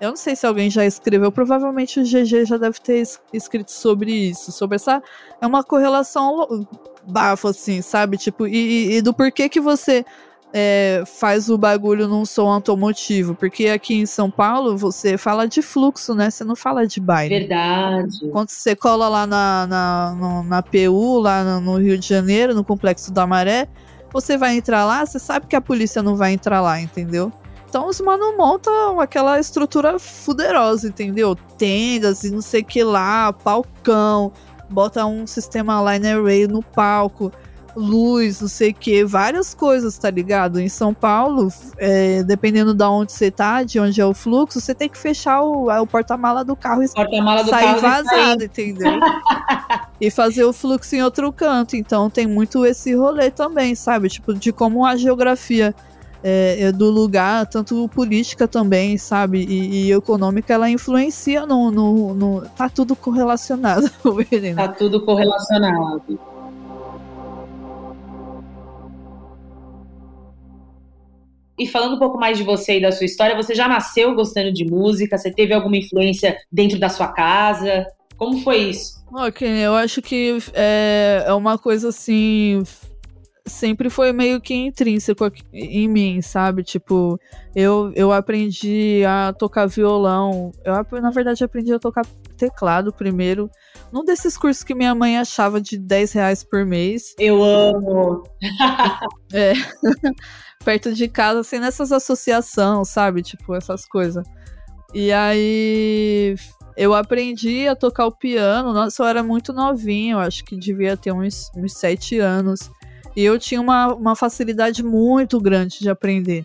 [0.00, 4.12] Eu não sei se alguém já escreveu, provavelmente o GG já deve ter escrito sobre
[4.12, 5.00] isso, sobre essa.
[5.40, 6.66] É uma correlação
[7.06, 8.16] bafo, assim, sabe?
[8.16, 10.04] Tipo, e, e do porquê que você
[10.56, 13.34] é, faz o bagulho num som automotivo.
[13.34, 16.30] Porque aqui em São Paulo você fala de fluxo, né?
[16.30, 17.40] Você não fala de baile.
[17.40, 18.28] Verdade.
[18.30, 22.62] Quando você cola lá na, na, no, na PU, lá no Rio de Janeiro, no
[22.62, 23.68] Complexo da Maré,
[24.12, 27.32] você vai entrar lá, você sabe que a polícia não vai entrar lá, entendeu?
[27.68, 31.34] Então os mano montam aquela estrutura fuderosa, entendeu?
[31.58, 34.30] Tendas e não sei o que lá, palcão,
[34.68, 37.32] bota um sistema line array no palco,
[37.76, 40.60] luz, não sei o que, várias coisas, tá ligado?
[40.60, 44.74] Em São Paulo, é, dependendo de onde você tá, de onde é o fluxo, você
[44.74, 46.88] tem que fechar o, o porta-mala do carro e
[47.42, 49.00] do sair carro vazado, entendeu?
[50.00, 51.76] e fazer o fluxo em outro canto.
[51.76, 54.08] Então tem muito esse rolê também, sabe?
[54.08, 55.74] Tipo, de como a geografia
[56.26, 59.44] é, é, do lugar, tanto política também, sabe?
[59.44, 63.90] E, e econômica, ela influencia no, no, no, Tá tudo correlacionado,
[64.56, 66.18] Tá tudo correlacionado.
[71.58, 74.50] E falando um pouco mais de você e da sua história, você já nasceu gostando
[74.50, 75.18] de música?
[75.18, 77.86] Você teve alguma influência dentro da sua casa?
[78.16, 79.04] Como foi isso?
[79.12, 82.62] Ok, eu acho que é, é uma coisa assim
[83.46, 86.62] sempre foi meio que intrínseco em mim, sabe?
[86.62, 87.18] Tipo,
[87.54, 90.50] eu, eu aprendi a tocar violão.
[90.64, 93.50] Eu, na verdade, aprendi a tocar teclado primeiro.
[93.92, 97.14] Num desses cursos que minha mãe achava de 10 reais por mês.
[97.18, 98.22] Eu amo!
[99.32, 99.52] é.
[100.64, 103.22] Perto de casa, assim, nessas associações, sabe?
[103.22, 104.24] Tipo, essas coisas.
[104.94, 106.34] E aí
[106.76, 108.72] eu aprendi a tocar o piano.
[108.72, 112.70] Nossa, eu era muito novinho, acho que devia ter uns, uns 7 anos.
[113.16, 116.44] E eu tinha uma, uma facilidade muito grande de aprender.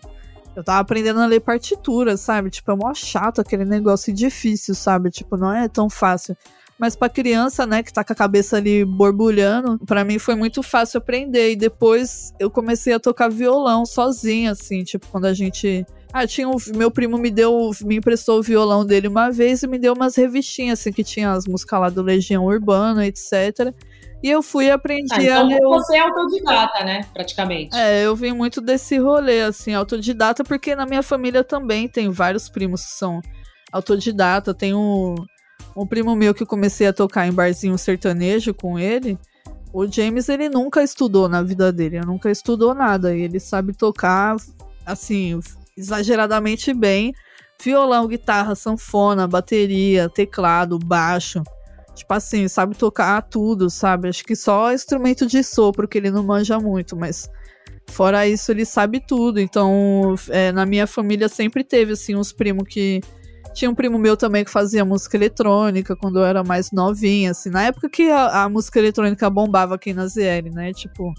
[0.54, 2.50] Eu tava aprendendo a ler partitura, sabe?
[2.50, 5.10] Tipo, é mó chato aquele negócio difícil, sabe?
[5.10, 6.36] Tipo, não é tão fácil.
[6.78, 10.62] Mas pra criança, né, que tá com a cabeça ali borbulhando, para mim foi muito
[10.62, 11.52] fácil aprender.
[11.52, 16.48] E depois eu comecei a tocar violão sozinha, assim, tipo, quando a gente Ah, tinha
[16.48, 19.92] um, meu primo me deu, me emprestou o violão dele uma vez e me deu
[19.92, 23.72] umas revistinhas, assim, que tinha as músicas lá do Legião Urbana, etc.
[24.22, 27.06] E eu fui e aprendi ah, então a você é autodidata, né?
[27.12, 27.74] Praticamente.
[27.74, 32.48] É, eu vim muito desse rolê, assim, autodidata, porque na minha família também tem vários
[32.48, 33.22] primos que são
[33.72, 34.52] autodidata.
[34.52, 35.14] Tem um,
[35.74, 39.18] um primo meu que comecei a tocar em barzinho sertanejo com ele.
[39.72, 43.16] O James, ele nunca estudou na vida dele, nunca estudou nada.
[43.16, 44.36] E ele sabe tocar,
[44.84, 45.40] assim,
[45.78, 47.14] exageradamente bem.
[47.62, 51.42] Violão, guitarra, sanfona, bateria, teclado, baixo.
[52.00, 54.08] Tipo assim, sabe tocar tudo, sabe?
[54.08, 57.28] Acho que só instrumento de sopro que ele não manja muito, mas
[57.90, 59.38] fora isso ele sabe tudo.
[59.38, 63.02] Então, é, na minha família sempre teve, assim, uns primos que
[63.52, 67.50] tinha um primo meu também que fazia música eletrônica quando eu era mais novinha, assim,
[67.50, 70.72] na época que a, a música eletrônica bombava aqui na ZL, né?
[70.72, 71.12] Tipo,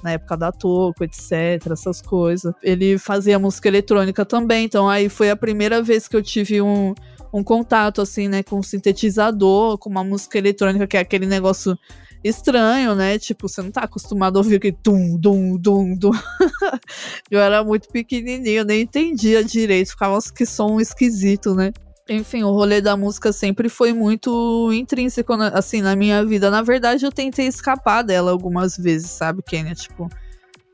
[0.00, 2.54] na época da Toco, etc, essas coisas.
[2.62, 6.94] Ele fazia música eletrônica também, então aí foi a primeira vez que eu tive um,
[7.32, 11.78] um contato, assim, né, com um sintetizador, com uma música eletrônica, que é aquele negócio
[12.22, 13.18] estranho, né?
[13.18, 16.10] Tipo, você não tá acostumado a ouvir aquele tum, dum, dum, dum.
[17.30, 21.72] eu era muito pequenininho, nem entendia direito, ficava que som esquisito, né?
[22.08, 26.50] Enfim, o rolê da música sempre foi muito intrínseco, assim, na minha vida.
[26.50, 29.76] Na verdade, eu tentei escapar dela algumas vezes, sabe, Kenia?
[29.76, 30.08] Tipo,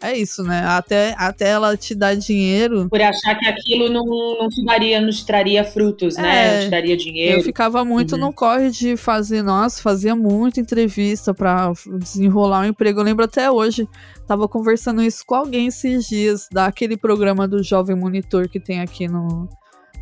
[0.06, 0.64] é isso, né?
[0.66, 2.88] Até, até ela te dar dinheiro.
[2.88, 6.22] Por achar que aquilo não, não te daria, não te traria frutos, né?
[6.22, 6.56] é, né?
[6.56, 7.40] Não te daria dinheiro.
[7.40, 8.20] Eu ficava muito uhum.
[8.20, 13.00] no corre de fazer, nossa, fazia muita entrevista para desenrolar um emprego.
[13.00, 13.88] Eu lembro até hoje,
[14.26, 19.08] tava conversando isso com alguém esses dias, daquele programa do Jovem Monitor que tem aqui
[19.08, 19.48] no,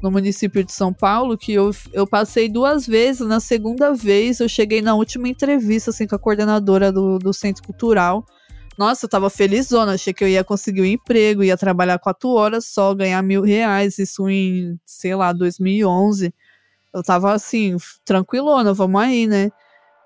[0.03, 3.27] no município de São Paulo, que eu, eu passei duas vezes.
[3.27, 7.63] Na segunda vez, eu cheguei na última entrevista, assim, com a coordenadora do, do Centro
[7.63, 8.25] Cultural.
[8.77, 12.67] Nossa, eu tava felizona, achei que eu ia conseguir um emprego, ia trabalhar quatro horas
[12.67, 16.35] só, ganhar mil reais, isso em, sei lá, 2011.
[16.95, 19.51] Eu tava assim, tranquilona, vamos aí, né?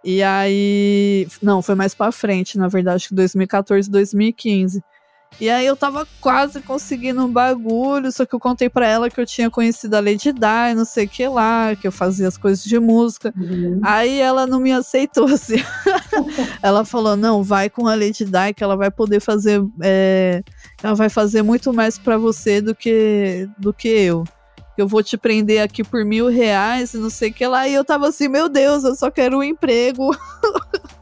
[0.04, 1.28] E aí.
[1.42, 4.83] Não, foi mais pra frente, na verdade, acho que 2014, 2015.
[5.40, 9.20] E aí eu tava quase conseguindo um bagulho, só que eu contei para ela que
[9.20, 12.36] eu tinha conhecido a Lady Di, não sei o que lá, que eu fazia as
[12.36, 13.32] coisas de música.
[13.36, 13.80] Uhum.
[13.84, 15.62] Aí ela não me aceitou, assim.
[16.60, 19.64] ela falou, não, vai com a Lady Di, que ela vai poder fazer.
[19.80, 20.42] É,
[20.82, 24.24] ela vai fazer muito mais para você do que, do que eu.
[24.76, 27.68] Eu vou te prender aqui por mil reais e não sei o que lá.
[27.68, 30.16] E eu tava assim, meu Deus, eu só quero um emprego.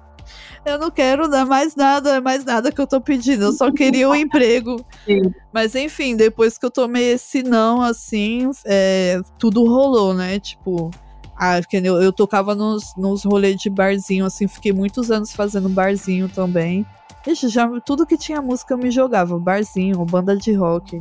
[0.67, 4.09] eu não quero dar mais nada, mais nada que eu tô pedindo, eu só queria
[4.09, 4.85] um emprego.
[5.05, 5.33] Sim.
[5.53, 10.39] Mas enfim, depois que eu tomei esse não, assim, é, tudo rolou, né?
[10.41, 10.91] Tipo,
[11.37, 16.29] ah, eu, eu tocava nos, nos rolês de barzinho, assim, fiquei muitos anos fazendo barzinho
[16.29, 16.85] também.
[17.27, 21.01] Ixi, já tudo que tinha música eu me jogava, barzinho, banda de rock,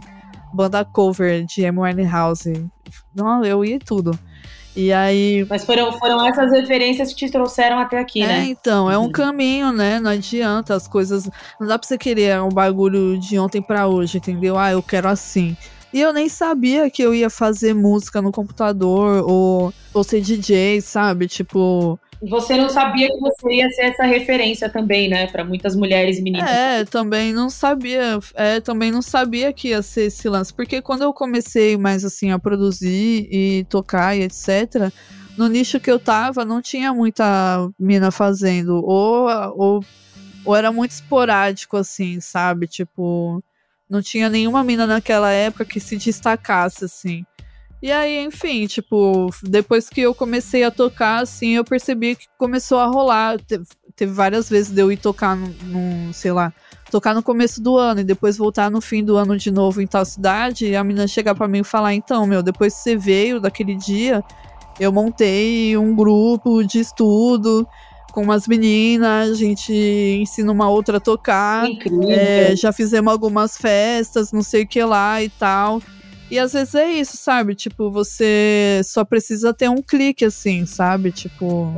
[0.53, 1.79] banda cover de M.
[1.79, 2.65] Winehouse.
[3.13, 4.17] Não, eu ia tudo.
[4.75, 5.45] E aí.
[5.49, 8.45] Mas foram, foram essas referências que te trouxeram até aqui, é, né?
[8.45, 9.11] então, é um uhum.
[9.11, 9.99] caminho, né?
[9.99, 11.29] Não adianta as coisas.
[11.59, 14.57] Não dá pra você querer um bagulho de ontem para hoje, entendeu?
[14.57, 15.55] Ah, eu quero assim.
[15.93, 20.81] E eu nem sabia que eu ia fazer música no computador ou, ou ser DJ,
[20.81, 21.25] sabe?
[21.25, 26.21] Tipo, você não sabia que você ia ser essa referência também, né, para muitas mulheres
[26.21, 26.49] meninas.
[26.49, 31.03] É, também não sabia, é, também não sabia que ia ser esse lance, porque quando
[31.03, 34.91] eu comecei mais assim a produzir e tocar e etc,
[35.37, 39.85] no nicho que eu tava não tinha muita mina fazendo, ou ou,
[40.45, 42.67] ou era muito esporádico assim, sabe?
[42.67, 43.43] Tipo,
[43.89, 47.25] não tinha nenhuma mina naquela época que se destacasse assim.
[47.85, 52.79] E aí, enfim, tipo, depois que eu comecei a tocar, assim, eu percebi que começou
[52.79, 53.39] a rolar.
[53.39, 53.63] Teve,
[53.95, 56.51] teve várias vezes de eu ir tocar no, sei lá,
[56.89, 59.85] tocar no começo do ano e depois voltar no fim do ano de novo em
[59.85, 62.95] tal cidade, e a menina chegar para mim e falar, então, meu, depois que você
[62.95, 64.23] veio daquele dia,
[64.79, 67.67] eu montei um grupo de estudo
[68.11, 69.71] com umas meninas, a gente
[70.19, 71.67] ensina uma outra a tocar.
[72.09, 75.79] É, já fizemos algumas festas, não sei o que lá e tal.
[76.29, 77.53] E às vezes é isso, sabe?
[77.53, 81.11] Tipo, você só precisa ter um clique, assim, sabe?
[81.11, 81.71] Tipo,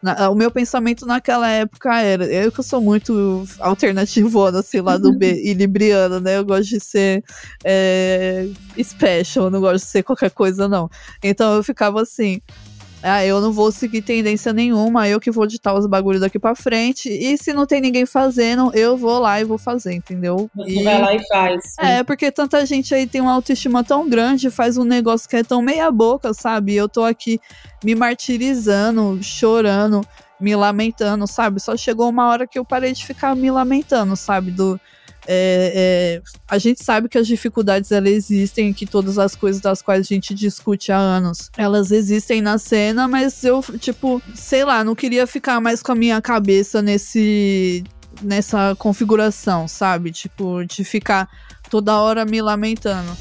[0.00, 2.24] na, o meu pensamento naquela época era.
[2.24, 6.38] Eu que sou muito alternativona, assim, lá do B e libriana, né?
[6.38, 7.24] Eu gosto de ser
[7.64, 8.48] é,
[8.80, 10.88] special, não gosto de ser qualquer coisa, não.
[11.22, 12.40] Então eu ficava assim.
[13.02, 16.54] Ah, eu não vou seguir tendência nenhuma, eu que vou ditar os bagulhos daqui pra
[16.54, 17.08] frente.
[17.08, 20.50] E se não tem ninguém fazendo, eu vou lá e vou fazer, entendeu?
[20.54, 20.82] Você e...
[20.82, 21.62] vai lá e faz.
[21.64, 21.86] Sim.
[21.86, 25.44] É, porque tanta gente aí tem uma autoestima tão grande, faz um negócio que é
[25.44, 26.74] tão meia boca, sabe?
[26.74, 27.40] Eu tô aqui
[27.84, 30.00] me martirizando, chorando,
[30.40, 31.60] me lamentando, sabe?
[31.60, 34.50] Só chegou uma hora que eu parei de ficar me lamentando, sabe?
[34.50, 34.80] Do
[35.30, 39.82] é, é, a gente sabe que as dificuldades elas existem, que todas as coisas das
[39.82, 44.82] quais a gente discute há anos, elas existem na cena, mas eu, tipo, sei lá,
[44.82, 47.84] não queria ficar mais com a minha cabeça nesse
[48.22, 50.10] nessa configuração, sabe?
[50.10, 51.28] Tipo, de ficar
[51.70, 53.12] toda hora me lamentando.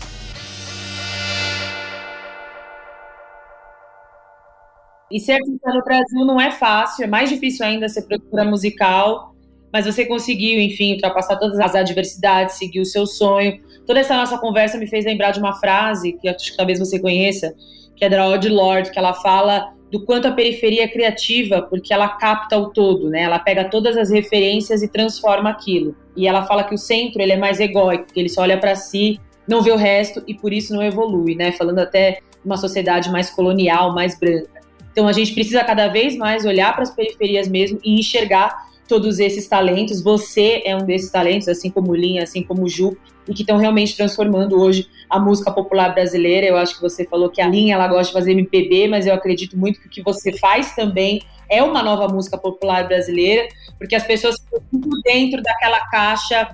[5.11, 9.36] E ser artista no Brasil não é fácil, é mais difícil ainda ser produtora musical
[9.71, 13.59] mas você conseguiu, enfim, ultrapassar todas as adversidades, seguir o seu sonho.
[13.85, 16.99] Toda essa nossa conversa me fez lembrar de uma frase que acho que talvez você
[16.99, 17.53] conheça,
[17.95, 21.93] que é da Audre Lorde, que ela fala do quanto a periferia é criativa, porque
[21.93, 23.21] ela capta o todo, né?
[23.21, 25.95] Ela pega todas as referências e transforma aquilo.
[26.15, 28.75] E ela fala que o centro ele é mais egóico, que ele só olha para
[28.75, 31.53] si, não vê o resto e por isso não evolui, né?
[31.53, 34.61] Falando até uma sociedade mais colonial, mais branca.
[34.91, 39.19] Então a gente precisa cada vez mais olhar para as periferias mesmo e enxergar todos
[39.19, 40.01] esses talentos.
[40.01, 43.95] Você é um desses talentos, assim como Linha, assim como Ju, e que estão realmente
[43.95, 46.47] transformando hoje a música popular brasileira.
[46.47, 49.13] Eu acho que você falou que a Linha ela gosta de fazer MPB, mas eu
[49.13, 53.95] acredito muito que o que você faz também é uma nova música popular brasileira, porque
[53.95, 54.35] as pessoas
[54.71, 56.49] ficam dentro daquela caixa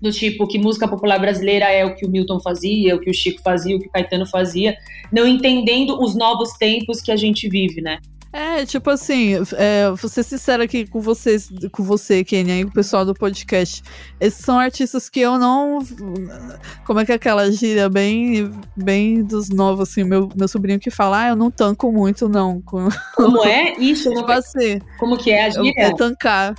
[0.00, 3.14] do tipo que música popular brasileira é o que o Milton fazia, o que o
[3.14, 4.76] Chico fazia, o que o Caetano fazia,
[5.10, 7.98] não entendendo os novos tempos que a gente vive, né?
[8.32, 12.70] É, tipo assim, é, vou ser sincera aqui com vocês, com você, Kenia, e com
[12.70, 13.82] o pessoal do podcast.
[14.20, 15.78] Esses são artistas que eu não.
[16.84, 20.90] Como é que é aquela gíria bem, bem dos novos, assim, meu, meu sobrinho que
[20.90, 22.60] fala, ah, eu não tanco muito, não.
[23.16, 23.72] Como é?
[23.78, 24.80] Isso, tipo assim.
[24.98, 25.72] Como que é a gíria?
[25.76, 26.54] É tancar.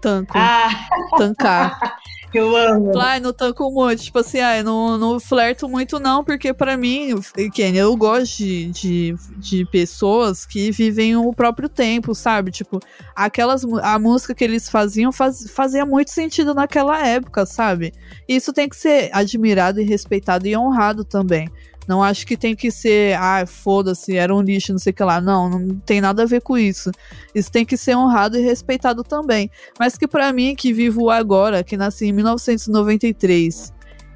[0.00, 0.32] Tanco.
[0.36, 0.68] Ah.
[1.16, 1.96] Tancar.
[2.34, 2.92] Eu amo.
[2.94, 4.02] Lá, não tanco muito.
[4.02, 7.14] Tipo assim, eu não, não flerto muito, não, porque para mim,
[7.52, 12.50] Kenny, eu gosto de, de, de, pessoas que vivem o próprio tempo, sabe?
[12.50, 12.80] Tipo,
[13.14, 13.64] aquelas.
[13.82, 17.92] A música que eles faziam faz, fazia muito sentido naquela época, sabe?
[18.28, 21.48] Isso tem que ser admirado e respeitado e honrado também.
[21.86, 25.02] Não acho que tem que ser, ah, foda-se, era um lixo, não sei o que
[25.02, 25.20] lá.
[25.20, 26.90] Não, não tem nada a ver com isso.
[27.34, 29.50] Isso tem que ser honrado e respeitado também.
[29.78, 33.72] Mas que para mim, que vivo agora, que nasci em 1993,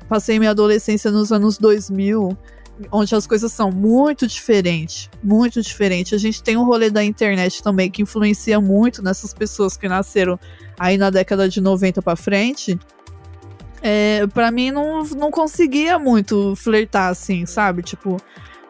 [0.08, 2.36] passei minha adolescência nos anos 2000,
[2.92, 6.12] onde as coisas são muito diferentes, muito diferentes.
[6.12, 10.38] A gente tem um rolê da internet também que influencia muito nessas pessoas que nasceram
[10.78, 12.78] aí na década de 90 para frente
[13.89, 17.82] é, para mim não, não conseguia muito flertar assim, sabe?
[17.82, 18.16] Tipo,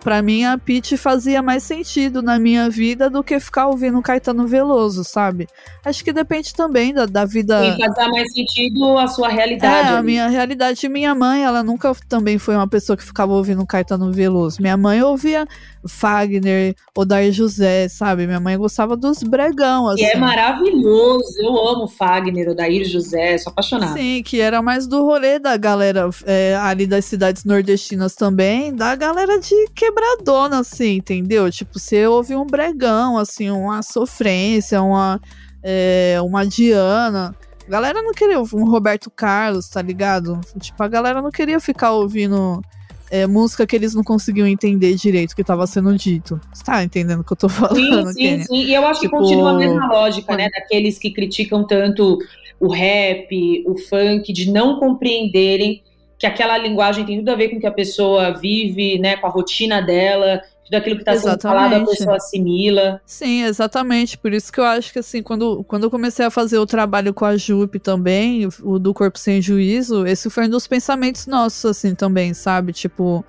[0.06, 4.46] para mim a Pete fazia mais sentido na minha vida do que ficar ouvindo Caetano
[4.46, 5.48] Veloso, sabe?
[5.84, 7.76] Acho que depende também da, da vida.
[7.76, 9.88] E mais sentido a sua realidade.
[9.88, 10.88] É, a minha realidade.
[10.88, 14.62] Minha mãe, ela nunca também foi uma pessoa que ficava ouvindo Caetano Veloso.
[14.62, 15.44] Minha mãe ouvia
[15.88, 18.28] Fagner, Odair José, sabe?
[18.28, 20.02] Minha mãe gostava dos bregão, assim.
[20.02, 21.34] E é maravilhoso.
[21.40, 23.92] Eu amo Fagner, Odair José, sou apaixonada.
[23.94, 28.94] Sim, que era mais do rolê da galera é, ali das cidades nordestinas também, da
[28.94, 29.66] galera de
[29.96, 31.50] quebradona, assim, entendeu?
[31.50, 35.20] Tipo, você ouve um bregão, assim, uma sofrência, uma,
[35.62, 37.34] é, uma Diana.
[37.66, 40.40] A galera não queria um Roberto Carlos, tá ligado?
[40.60, 42.62] Tipo, a galera não queria ficar ouvindo
[43.10, 46.40] é, música que eles não conseguiam entender direito o que estava sendo dito.
[46.52, 48.12] Você tá entendendo o que eu tô falando?
[48.12, 48.64] Sim, sim, sim.
[48.64, 49.16] E eu acho tipo...
[49.16, 50.48] que continua a mesma lógica, né?
[50.50, 52.18] Daqueles que criticam tanto
[52.60, 55.82] o rap, o funk, de não compreenderem
[56.18, 59.16] que aquela linguagem tem tudo a ver com o que a pessoa vive, né?
[59.16, 63.00] Com a rotina dela, tudo aquilo que está sendo falado a pessoa assimila.
[63.06, 64.18] Sim, exatamente.
[64.18, 67.14] Por isso que eu acho que assim, quando, quando eu comecei a fazer o trabalho
[67.14, 71.64] com a Jupe também, o do Corpo Sem Juízo, esse foi um dos pensamentos nossos,
[71.64, 72.72] assim, também, sabe?
[72.72, 73.24] Tipo,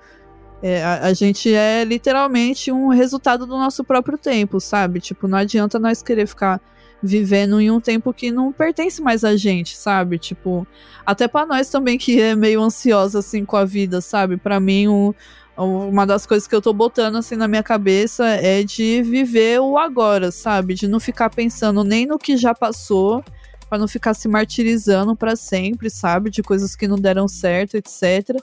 [0.62, 4.98] é, a, a, gente é literalmente um resultado do nosso próprio tempo, sabe?
[4.98, 6.60] Tipo, não adianta nós querer ficar
[7.02, 10.18] vivendo em um tempo que não pertence mais a gente, sabe?
[10.18, 10.66] Tipo,
[11.06, 14.36] até para nós também que é meio ansiosa assim com a vida, sabe?
[14.36, 15.14] Para mim, um,
[15.56, 19.78] uma das coisas que eu tô botando assim na minha cabeça é de viver o
[19.78, 20.74] agora, sabe?
[20.74, 23.22] De não ficar pensando nem no que já passou,
[23.68, 26.30] para não ficar se martirizando para sempre, sabe?
[26.30, 28.36] De coisas que não deram certo, etc.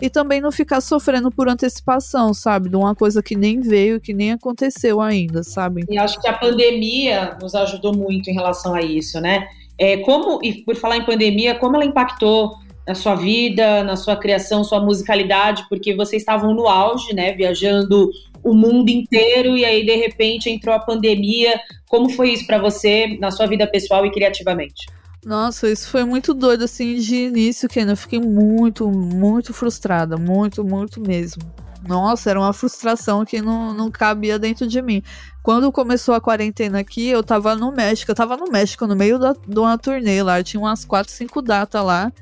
[0.00, 2.68] E também não ficar sofrendo por antecipação, sabe?
[2.68, 5.84] De uma coisa que nem veio, que nem aconteceu ainda, sabe?
[5.88, 9.48] E acho que a pandemia nos ajudou muito em relação a isso, né?
[9.78, 12.54] É, como, e por falar em pandemia, como ela impactou
[12.86, 18.10] na sua vida, na sua criação, sua musicalidade, porque vocês estavam no auge, né, viajando
[18.44, 21.60] o mundo inteiro e aí de repente entrou a pandemia.
[21.88, 24.86] Como foi isso para você na sua vida pessoal e criativamente?
[25.26, 30.62] Nossa, isso foi muito doido assim de início, que eu fiquei muito, muito frustrada, muito,
[30.62, 31.42] muito mesmo.
[31.84, 35.02] Nossa, era uma frustração que não, não cabia dentro de mim.
[35.42, 38.12] Quando começou a quarentena aqui, eu tava no México.
[38.12, 40.40] Eu tava no México, no meio da, de uma turnê lá.
[40.44, 42.12] Tinha umas 4, 5 datas lá.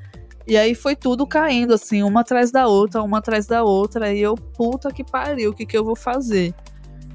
[0.47, 4.11] E aí foi tudo caindo, assim, uma atrás da outra, uma atrás da outra.
[4.11, 6.55] E eu, puta que pariu, o que, que eu vou fazer?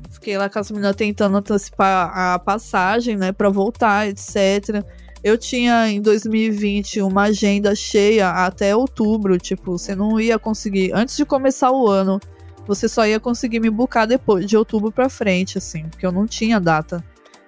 [0.08, 4.84] Fiquei lá com as meninas tentando antecipar a passagem, né, pra voltar, etc.
[5.22, 10.92] Eu tinha em 2020 uma agenda cheia até outubro, tipo, você não ia conseguir.
[10.94, 12.18] Antes de começar o ano,
[12.66, 16.26] você só ia conseguir me buscar depois de outubro para frente, assim, porque eu não
[16.26, 17.04] tinha data.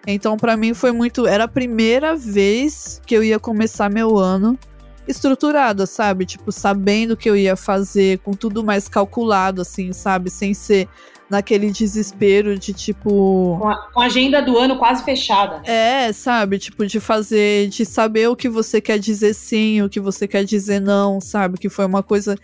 [0.07, 1.27] Então, para mim foi muito.
[1.27, 4.59] Era a primeira vez que eu ia começar meu ano
[5.07, 6.27] estruturada, sabe?
[6.27, 10.31] Tipo, sabendo o que eu ia fazer, com tudo mais calculado, assim, sabe?
[10.31, 10.89] Sem ser
[11.33, 13.57] naquele desespero de tipo.
[13.59, 15.63] Com a, com a, agenda do ano quase fechada.
[15.69, 16.59] É, sabe?
[16.59, 20.45] Tipo, de fazer, de saber o que você quer dizer sim, o que você quer
[20.45, 21.59] dizer não, sabe?
[21.59, 22.37] Que foi uma coisa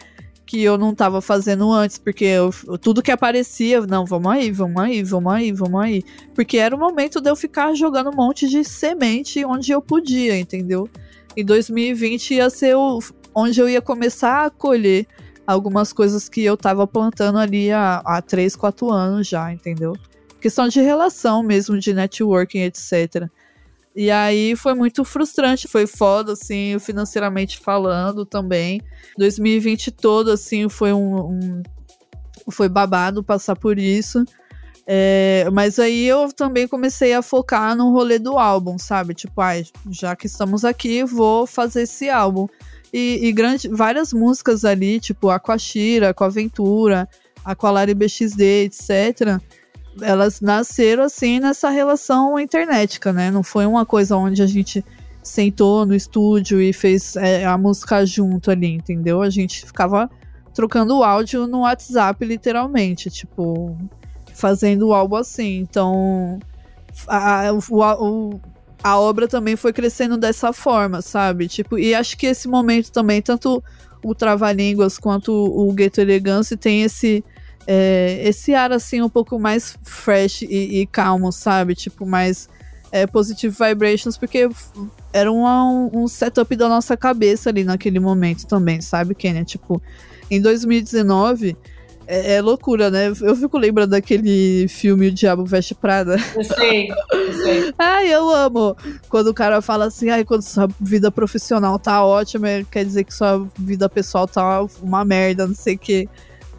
[0.45, 4.83] que eu não tava fazendo antes, porque eu, tudo que aparecia, não, vamos aí, vamos
[4.83, 6.03] aí, vamos aí, vamos aí.
[6.35, 10.39] Porque era o momento de eu ficar jogando um monte de semente onde eu podia,
[10.39, 10.89] entendeu?
[11.39, 12.99] em 2020 ia ser o,
[13.33, 15.07] onde eu ia começar a colher
[15.49, 19.95] algumas coisas que eu tava plantando ali há, há 3, 4 anos já, entendeu?
[20.43, 23.31] Questão de relação mesmo, de networking, etc.
[23.97, 28.83] E aí foi muito frustrante, foi foda, assim, financeiramente falando também.
[29.17, 31.63] 2020 todo, assim, foi um, um
[32.51, 34.27] foi babado passar por isso.
[34.87, 39.15] É, mas aí eu também comecei a focar no rolê do álbum, sabe?
[39.15, 42.47] Tipo, ai, já que estamos aqui, vou fazer esse álbum.
[42.93, 47.09] E, e grande, várias músicas ali, tipo Aquashira, Aquaventura,
[47.45, 49.41] Aqualari BXD, etc.
[50.01, 53.31] Elas nasceram assim nessa relação internetica, né?
[53.31, 54.85] Não foi uma coisa onde a gente
[55.23, 59.21] sentou no estúdio e fez é, a música junto ali, entendeu?
[59.21, 60.11] A gente ficava
[60.55, 63.11] trocando áudio no WhatsApp, literalmente.
[63.11, 63.77] Tipo,
[64.35, 65.59] fazendo algo assim.
[65.59, 66.39] Então,
[67.07, 67.51] a,
[68.01, 68.41] o,
[68.83, 71.49] a obra também foi crescendo dessa forma, sabe?
[71.49, 73.63] Tipo, e acho que esse momento também, tanto
[74.03, 77.25] o Trava-Línguas quanto o Gueto Elegância tem esse.
[77.71, 81.75] É, esse ar assim um pouco mais fresh e, e calmo, sabe?
[81.75, 82.49] Tipo, mais
[82.91, 84.49] é, positive vibrations, porque
[85.13, 89.45] era um, um setup da nossa cabeça ali naquele momento também, sabe, Kenya?
[89.45, 89.83] Tipo,
[90.31, 91.57] em 2019
[92.11, 93.09] é, é, loucura, né?
[93.21, 96.17] Eu fico lembrando daquele filme O Diabo Veste Prada.
[96.35, 97.75] Eu sei, eu sei.
[97.79, 98.75] Ai, eu amo.
[99.11, 103.13] Quando o cara fala assim, ai, quando sua vida profissional tá ótima, quer dizer que
[103.13, 106.09] sua vida pessoal tá uma merda, não sei o quê.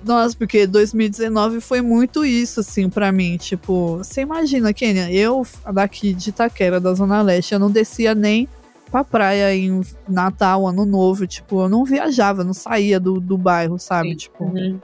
[0.05, 3.35] Nossa, porque 2019 foi muito isso, assim, para mim.
[3.37, 8.47] Tipo, você imagina, Kênia, eu daqui de Itaquera, da Zona Leste, eu não descia nem
[8.91, 11.25] pra praia em Natal, Ano Novo.
[11.25, 14.11] Tipo, eu não viajava, não saía do, do bairro, sabe?
[14.11, 14.15] Sim.
[14.15, 14.43] Tipo.
[14.43, 14.79] Uhum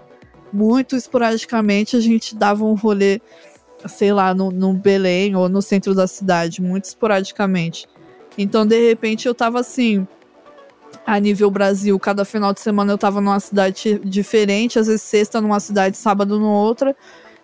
[0.55, 3.19] muito esporadicamente a gente dava um rolê,
[3.87, 7.87] sei lá, no, no Belém ou no centro da cidade, muito esporadicamente.
[8.37, 10.07] Então, de repente, eu tava assim,
[11.05, 15.41] a nível Brasil, cada final de semana eu tava numa cidade diferente, às vezes sexta
[15.41, 16.95] numa cidade, sábado numa outra.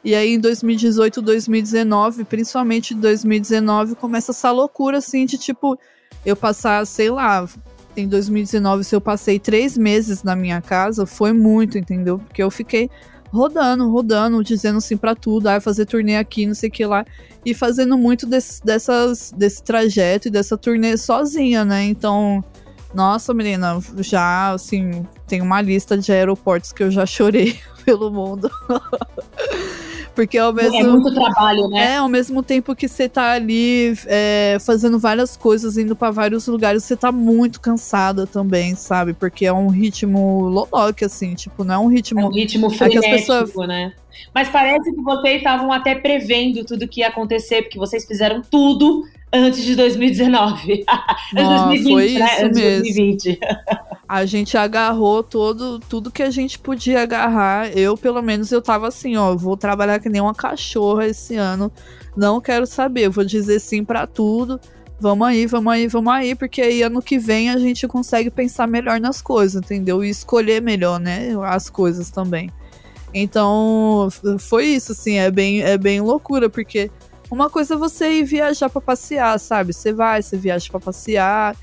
[0.04, 5.78] E aí em 2018, 2019, principalmente 2019, começa essa loucura assim de tipo,
[6.26, 7.48] eu passar, sei lá,
[7.96, 12.20] em 2019, se eu passei três meses na minha casa, foi muito, entendeu?
[12.20, 12.90] Porque eu fiquei
[13.32, 17.06] rodando, rodando, dizendo sim para tudo, ah, fazer turnê aqui, não sei o que lá,
[17.46, 21.86] e fazendo muito desse, dessas, desse trajeto e dessa turnê sozinha, né?
[21.86, 22.44] Então,
[22.94, 28.52] nossa, menina, já, assim, tem uma lista de aeroportos que eu já chorei pelo mundo.
[30.16, 31.94] Porque ao mesmo É muito trabalho, né?
[31.94, 36.48] É, ao mesmo tempo que você tá ali é, fazendo várias coisas, indo para vários
[36.48, 39.14] lugares, você tá muito cansada também, sabe?
[39.14, 42.20] Porque é um ritmo loloque, assim, tipo, não é um ritmo.
[42.20, 43.68] É um ritmo frenético, é pessoas...
[43.68, 43.94] né?
[44.34, 49.04] Mas parece que vocês estavam até prevendo tudo que ia acontecer, porque vocês fizeram tudo
[49.34, 50.86] antes de 2019.
[51.34, 52.26] Não, 2020, foi né?
[52.26, 52.84] isso mesmo.
[52.84, 53.40] 2020.
[54.12, 57.72] a gente agarrou todo, tudo que a gente podia agarrar.
[57.78, 61.72] Eu, pelo menos, eu tava assim, ó, vou trabalhar que nem uma cachorra esse ano.
[62.14, 64.60] Não quero saber, vou dizer sim para tudo.
[65.00, 68.68] Vamos aí, vamos aí, vamos aí, porque aí ano que vem a gente consegue pensar
[68.68, 70.04] melhor nas coisas, entendeu?
[70.04, 72.52] E escolher melhor, né, as coisas também.
[73.14, 74.10] Então,
[74.40, 76.92] foi isso, assim, é bem, é bem loucura, porque
[77.32, 79.72] uma coisa é você ir viajar para passear, sabe?
[79.72, 81.56] Você vai, você viaja para passear,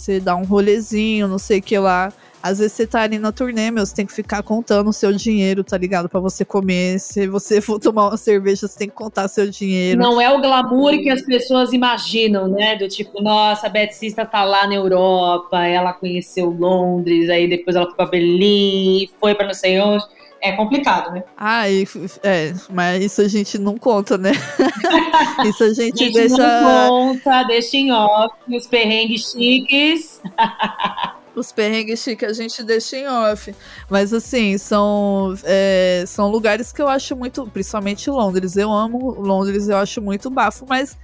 [0.00, 2.12] você dá um rolezinho, não sei o que lá.
[2.42, 5.12] Às vezes você tá ali na turnê, meu, você tem que ficar contando o seu
[5.12, 6.08] dinheiro, tá ligado?
[6.08, 7.00] para você comer.
[7.00, 10.00] Se você for tomar uma cerveja, você tem que contar seu dinheiro.
[10.00, 12.76] Não é o glamour que as pessoas imaginam, né?
[12.76, 17.86] Do tipo, nossa, a Betsista tá lá na Europa, ela conheceu Londres, aí depois ela
[17.86, 20.04] foi pra Berlim, foi pra não sei onde
[20.46, 21.24] é complicado, né?
[21.36, 21.86] Ah, e,
[22.22, 24.32] é, mas isso a gente não conta, né?
[25.46, 26.36] isso a gente, a gente deixa.
[26.36, 30.20] Não conta, deixa em off os perrengues chiques.
[31.34, 33.54] os perrengues que a gente deixa em off.
[33.90, 37.46] Mas assim, são, é, são lugares que eu acho muito.
[37.46, 38.56] Principalmente Londres.
[38.56, 40.96] Eu amo Londres, eu acho muito bafo, mas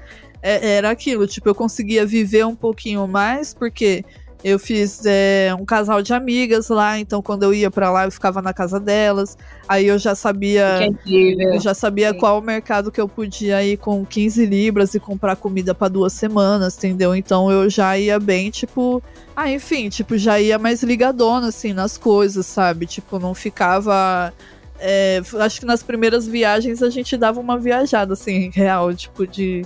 [0.43, 4.05] é, era aquilo, tipo, eu conseguia viver um pouquinho mais, porque
[4.45, 8.11] eu fiz é, um casal de amigas lá, então quando eu ia para lá eu
[8.11, 9.39] ficava na casa delas.
[9.69, 12.19] Aí eu já sabia, eu já sabia Sim.
[12.19, 16.13] qual o mercado que eu podia ir com 15 libras e comprar comida para duas
[16.13, 17.15] semanas, entendeu?
[17.15, 19.03] Então eu já ia bem, tipo,
[19.37, 22.87] ah, enfim, tipo, já ia mais ligadona assim nas coisas, sabe?
[22.87, 24.33] Tipo, não ficava
[24.85, 29.65] é, acho que nas primeiras viagens a gente dava uma viajada assim, real, tipo de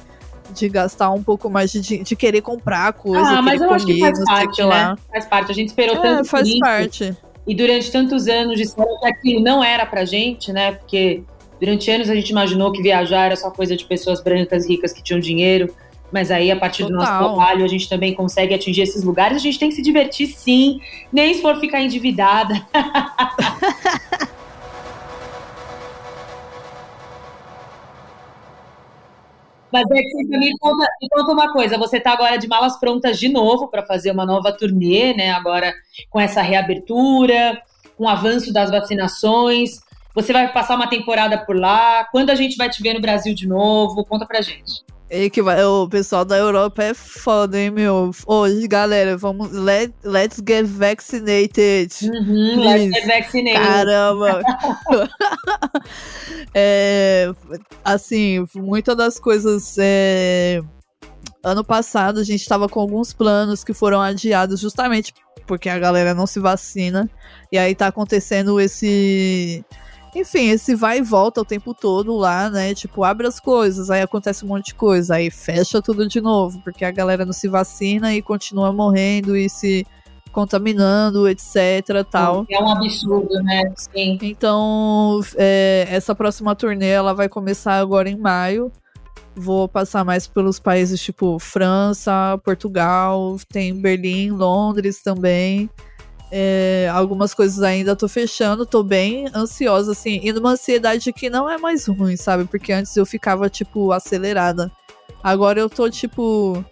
[0.52, 3.38] de gastar um pouco mais de, de querer comprar coisa.
[3.38, 4.66] Ah, mas eu acho que faz parte, né?
[4.66, 4.98] Lá.
[5.10, 5.52] Faz parte.
[5.52, 7.16] A gente esperou é, tanto faz isso, parte.
[7.46, 10.72] E durante tantos anos disseram que aquilo não era pra gente, né?
[10.72, 11.22] Porque
[11.60, 15.02] durante anos a gente imaginou que viajar era só coisa de pessoas brancas ricas que
[15.02, 15.72] tinham dinheiro.
[16.12, 16.92] Mas aí, a partir Total.
[16.92, 19.36] do nosso trabalho, a gente também consegue atingir esses lugares.
[19.36, 20.80] A gente tem que se divertir, sim.
[21.12, 22.54] Nem se for ficar endividada.
[29.76, 32.78] Mas é que você me conta, me conta uma coisa, você está agora de malas
[32.78, 35.30] prontas de novo para fazer uma nova turnê, né?
[35.30, 35.72] Agora
[36.08, 37.60] com essa reabertura,
[37.96, 39.80] com o avanço das vacinações.
[40.16, 42.04] Você vai passar uma temporada por lá?
[42.10, 44.02] Quando a gente vai te ver no Brasil de novo?
[44.02, 44.82] Conta pra gente.
[45.10, 48.10] E que vai, o pessoal da Europa é foda, hein, meu?
[48.26, 49.52] Hoje, galera, vamos.
[49.52, 51.92] Let, let's get vaccinated.
[52.02, 53.62] Uhum, let's get vaccinated.
[53.62, 54.40] Caramba!
[56.54, 57.30] é,
[57.84, 59.76] assim, muitas das coisas.
[59.78, 60.62] É,
[61.44, 65.12] ano passado, a gente estava com alguns planos que foram adiados justamente
[65.46, 67.08] porque a galera não se vacina.
[67.52, 69.64] E aí tá acontecendo esse
[70.16, 72.74] enfim, esse vai e volta o tempo todo lá, né?
[72.74, 76.58] Tipo, abre as coisas, aí acontece um monte de coisa, aí fecha tudo de novo,
[76.64, 79.86] porque a galera não se vacina e continua morrendo e se
[80.32, 82.04] contaminando, etc.
[82.10, 82.46] tal.
[82.50, 83.72] É um absurdo, né?
[83.76, 84.18] Sim.
[84.22, 88.72] Então, é, essa próxima turnê ela vai começar agora em maio.
[89.34, 95.68] Vou passar mais pelos países tipo França, Portugal, tem Berlim, Londres também.
[96.30, 101.48] É, algumas coisas ainda tô fechando, tô bem ansiosa, assim, e numa ansiedade que não
[101.48, 102.44] é mais ruim, sabe?
[102.44, 104.70] Porque antes eu ficava, tipo, acelerada.
[105.22, 106.64] Agora eu tô, tipo.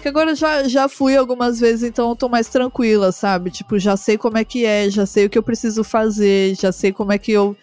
[0.00, 3.50] Que agora eu já, já fui algumas vezes, então eu tô mais tranquila, sabe?
[3.50, 6.70] Tipo, já sei como é que é, já sei o que eu preciso fazer, já
[6.70, 7.56] sei como é que eu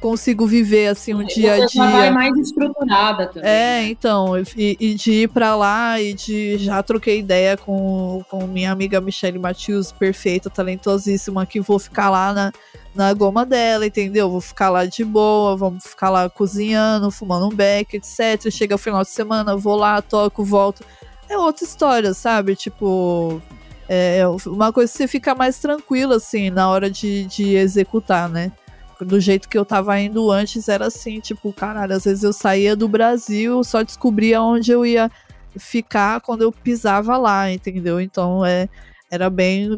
[0.00, 1.90] consigo viver assim um dia a dia.
[1.90, 3.48] Vai mais estruturada também.
[3.48, 3.88] É, né?
[3.88, 8.70] então, e, e, de ir para lá e de já troquei ideia com, com minha
[8.70, 12.52] amiga Michelle Matius, perfeita, talentosíssima, que vou ficar lá na,
[12.94, 14.30] na goma dela, entendeu?
[14.30, 18.50] Vou ficar lá de boa, vamos ficar lá cozinhando, fumando um beck, etc.
[18.50, 20.84] Chega o final de semana, vou lá, toco, volto.
[21.28, 22.54] É outra história, sabe?
[22.54, 23.40] Tipo,
[23.88, 28.52] é uma coisa que você fica mais tranquilo, assim, na hora de, de executar, né?
[29.00, 32.76] Do jeito que eu tava indo antes, era assim, tipo, caralho, às vezes eu saía
[32.76, 35.10] do Brasil, só descobria onde eu ia
[35.56, 38.00] ficar quando eu pisava lá, entendeu?
[38.00, 38.68] Então é,
[39.10, 39.76] era bem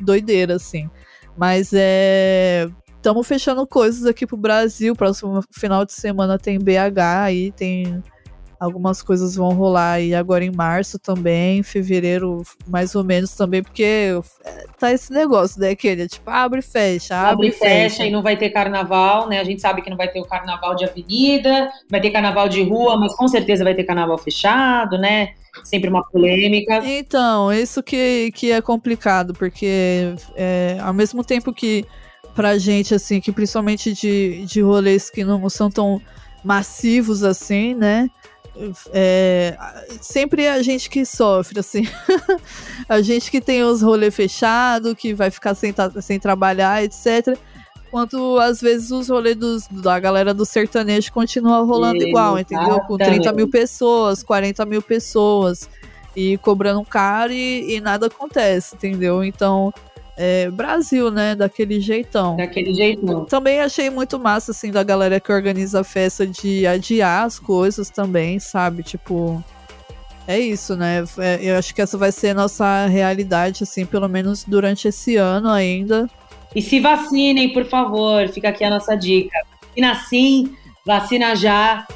[0.00, 0.88] doideira, assim.
[1.36, 2.68] Mas é.
[2.96, 4.96] Estamos fechando coisas aqui pro Brasil.
[4.96, 8.02] Próximo final de semana tem BH aí, tem
[8.58, 14.18] Algumas coisas vão rolar aí agora em março também, fevereiro mais ou menos também, porque
[14.44, 17.96] é, tá esse negócio, né, que ele tipo, abre e fecha, abre, abre e fecha.
[17.96, 18.06] fecha.
[18.06, 19.40] e não vai ter carnaval, né?
[19.40, 22.62] A gente sabe que não vai ter o carnaval de avenida, vai ter carnaval de
[22.62, 25.34] rua, mas com certeza vai ter carnaval fechado, né?
[25.62, 26.82] Sempre uma polêmica.
[26.84, 31.84] Então, isso que, que é complicado, porque é, ao mesmo tempo que
[32.34, 36.00] pra gente, assim, que principalmente de, de rolês que não são tão
[36.44, 38.08] massivos assim, né?
[38.92, 39.56] É,
[40.00, 41.82] sempre a gente que sofre, assim.
[42.88, 47.38] a gente que tem os rolês fechados, que vai ficar sem, sem trabalhar, etc.
[47.90, 52.80] Quanto às vezes os rolês dos, da galera do sertanejo continuam rolando igual, entendeu?
[52.80, 55.68] Com 30 mil pessoas, 40 mil pessoas.
[56.14, 59.22] E cobrando caro e, e nada acontece, entendeu?
[59.22, 59.72] Então
[60.16, 61.34] é, Brasil, né?
[61.34, 62.36] Daquele jeitão.
[62.36, 63.26] Daquele jeitão.
[63.26, 67.90] Também achei muito massa, assim, da galera que organiza a festa de adiar as coisas
[67.90, 68.82] também, sabe?
[68.82, 69.42] Tipo.
[70.28, 71.04] É isso, né?
[71.18, 75.16] É, eu acho que essa vai ser a nossa realidade, assim, pelo menos durante esse
[75.16, 76.10] ano ainda.
[76.54, 78.26] E se vacinem, por favor.
[78.28, 79.38] Fica aqui a nossa dica.
[79.68, 81.86] Vacina sim, vacina já.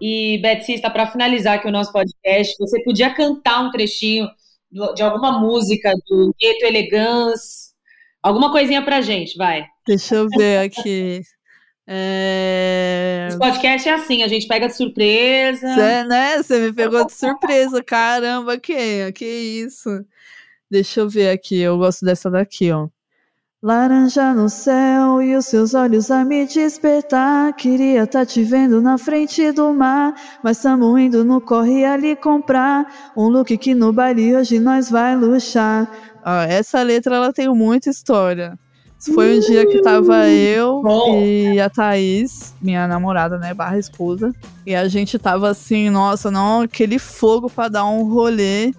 [0.00, 4.26] E, Betsy, está para finalizar aqui o nosso podcast, você podia cantar um trechinho
[4.70, 7.72] de alguma música do Gueto Elegance,
[8.22, 9.66] alguma coisinha pra gente, vai.
[9.86, 11.22] Deixa eu ver aqui.
[11.92, 13.30] É...
[13.36, 15.74] Podcast é assim, a gente pega de surpresa.
[15.74, 16.36] Cê, né?
[16.36, 17.82] Você me pegou de surpresa.
[17.82, 19.90] Caramba, que, que isso.
[20.70, 22.88] Deixa eu ver aqui, eu gosto dessa daqui, ó.
[23.62, 27.52] Laranja no céu e os seus olhos a me despertar.
[27.52, 33.12] Queria tá te vendo na frente do mar, mas tamo indo no corre ali comprar
[33.14, 35.86] um look que no baile hoje nós vai luxar.
[36.24, 38.58] Ó, essa letra ela tem muita história.
[39.14, 41.22] Foi um dia que tava eu Bom.
[41.22, 44.32] e a Thaís, minha namorada, né, barra esposa,
[44.64, 48.72] e a gente tava assim, nossa, não, aquele fogo pra dar um rolê.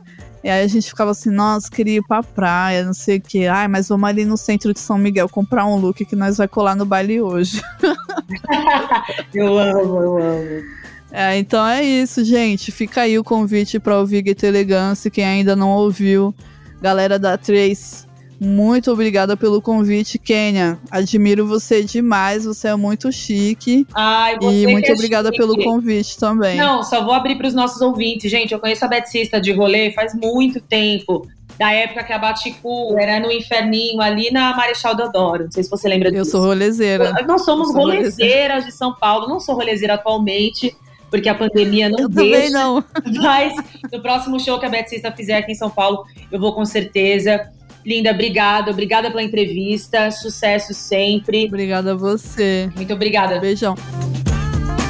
[0.44, 3.46] E aí a gente ficava assim, nossa, queria ir pra praia, não sei o que.
[3.46, 6.48] Ai, mas vamos ali no centro de São Miguel comprar um look que nós vai
[6.48, 7.62] colar no baile hoje.
[9.34, 10.64] Eu amo, eu amo.
[11.12, 12.72] É, então é isso, gente.
[12.72, 15.12] Fica aí o convite para ouvir Gueto Elegância.
[15.12, 16.34] Quem ainda não ouviu,
[16.82, 18.06] galera da Trace,
[18.44, 20.80] muito obrigada pelo convite, Kênia.
[20.90, 23.86] Admiro você demais, você é muito chique.
[23.94, 25.38] Ai, você E muito é obrigada chique.
[25.40, 26.58] pelo convite também.
[26.58, 28.32] Não, só vou abrir para os nossos ouvintes.
[28.32, 31.28] Gente, eu conheço a Betsista de rolê faz muito tempo.
[31.60, 35.44] Da época que a Baticu era no Inferninho, ali na Marechal Deodoro.
[35.44, 36.32] Não sei se você lembra Eu disso.
[36.32, 37.14] sou rolezeira.
[37.28, 39.28] Nós somos Eu rolezeiras de São Paulo.
[39.28, 40.76] Não sou rolezeira atualmente,
[41.12, 42.32] porque a pandemia não Eu deixa.
[42.34, 42.84] também não.
[43.22, 43.54] Mas
[43.94, 47.48] no próximo show que a Betsista fizer aqui em São Paulo, eu vou com certeza.
[47.86, 48.72] Linda, obrigada.
[48.72, 50.12] Obrigada pela entrevista.
[50.12, 51.46] Sucesso sempre.
[51.46, 52.70] Obrigada a você.
[52.76, 53.40] Muito obrigada.
[53.40, 53.76] Beijão.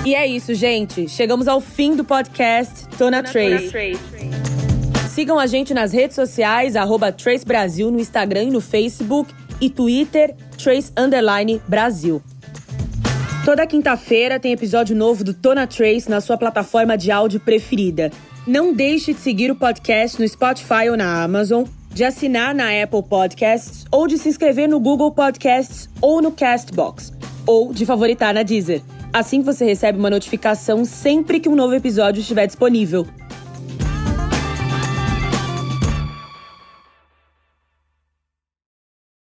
[0.06, 1.08] E é isso, gente.
[1.08, 3.72] Chegamos ao fim do podcast Tona Trace.
[5.10, 9.70] Sigam a gente nas redes sociais, arroba Trace Brasil no Instagram e no Facebook e
[9.70, 12.22] Twitter, Trace Underline Brasil.
[13.46, 18.12] Toda quinta-feira tem episódio novo do Tona Trace na sua plataforma de áudio preferida.
[18.48, 21.64] Não deixe de seguir o podcast no Spotify ou na Amazon,
[21.94, 27.12] de assinar na Apple Podcasts ou de se inscrever no Google Podcasts ou no Castbox,
[27.46, 28.82] ou de favoritar na Deezer.
[29.14, 33.06] Assim você recebe uma notificação sempre que um novo episódio estiver disponível.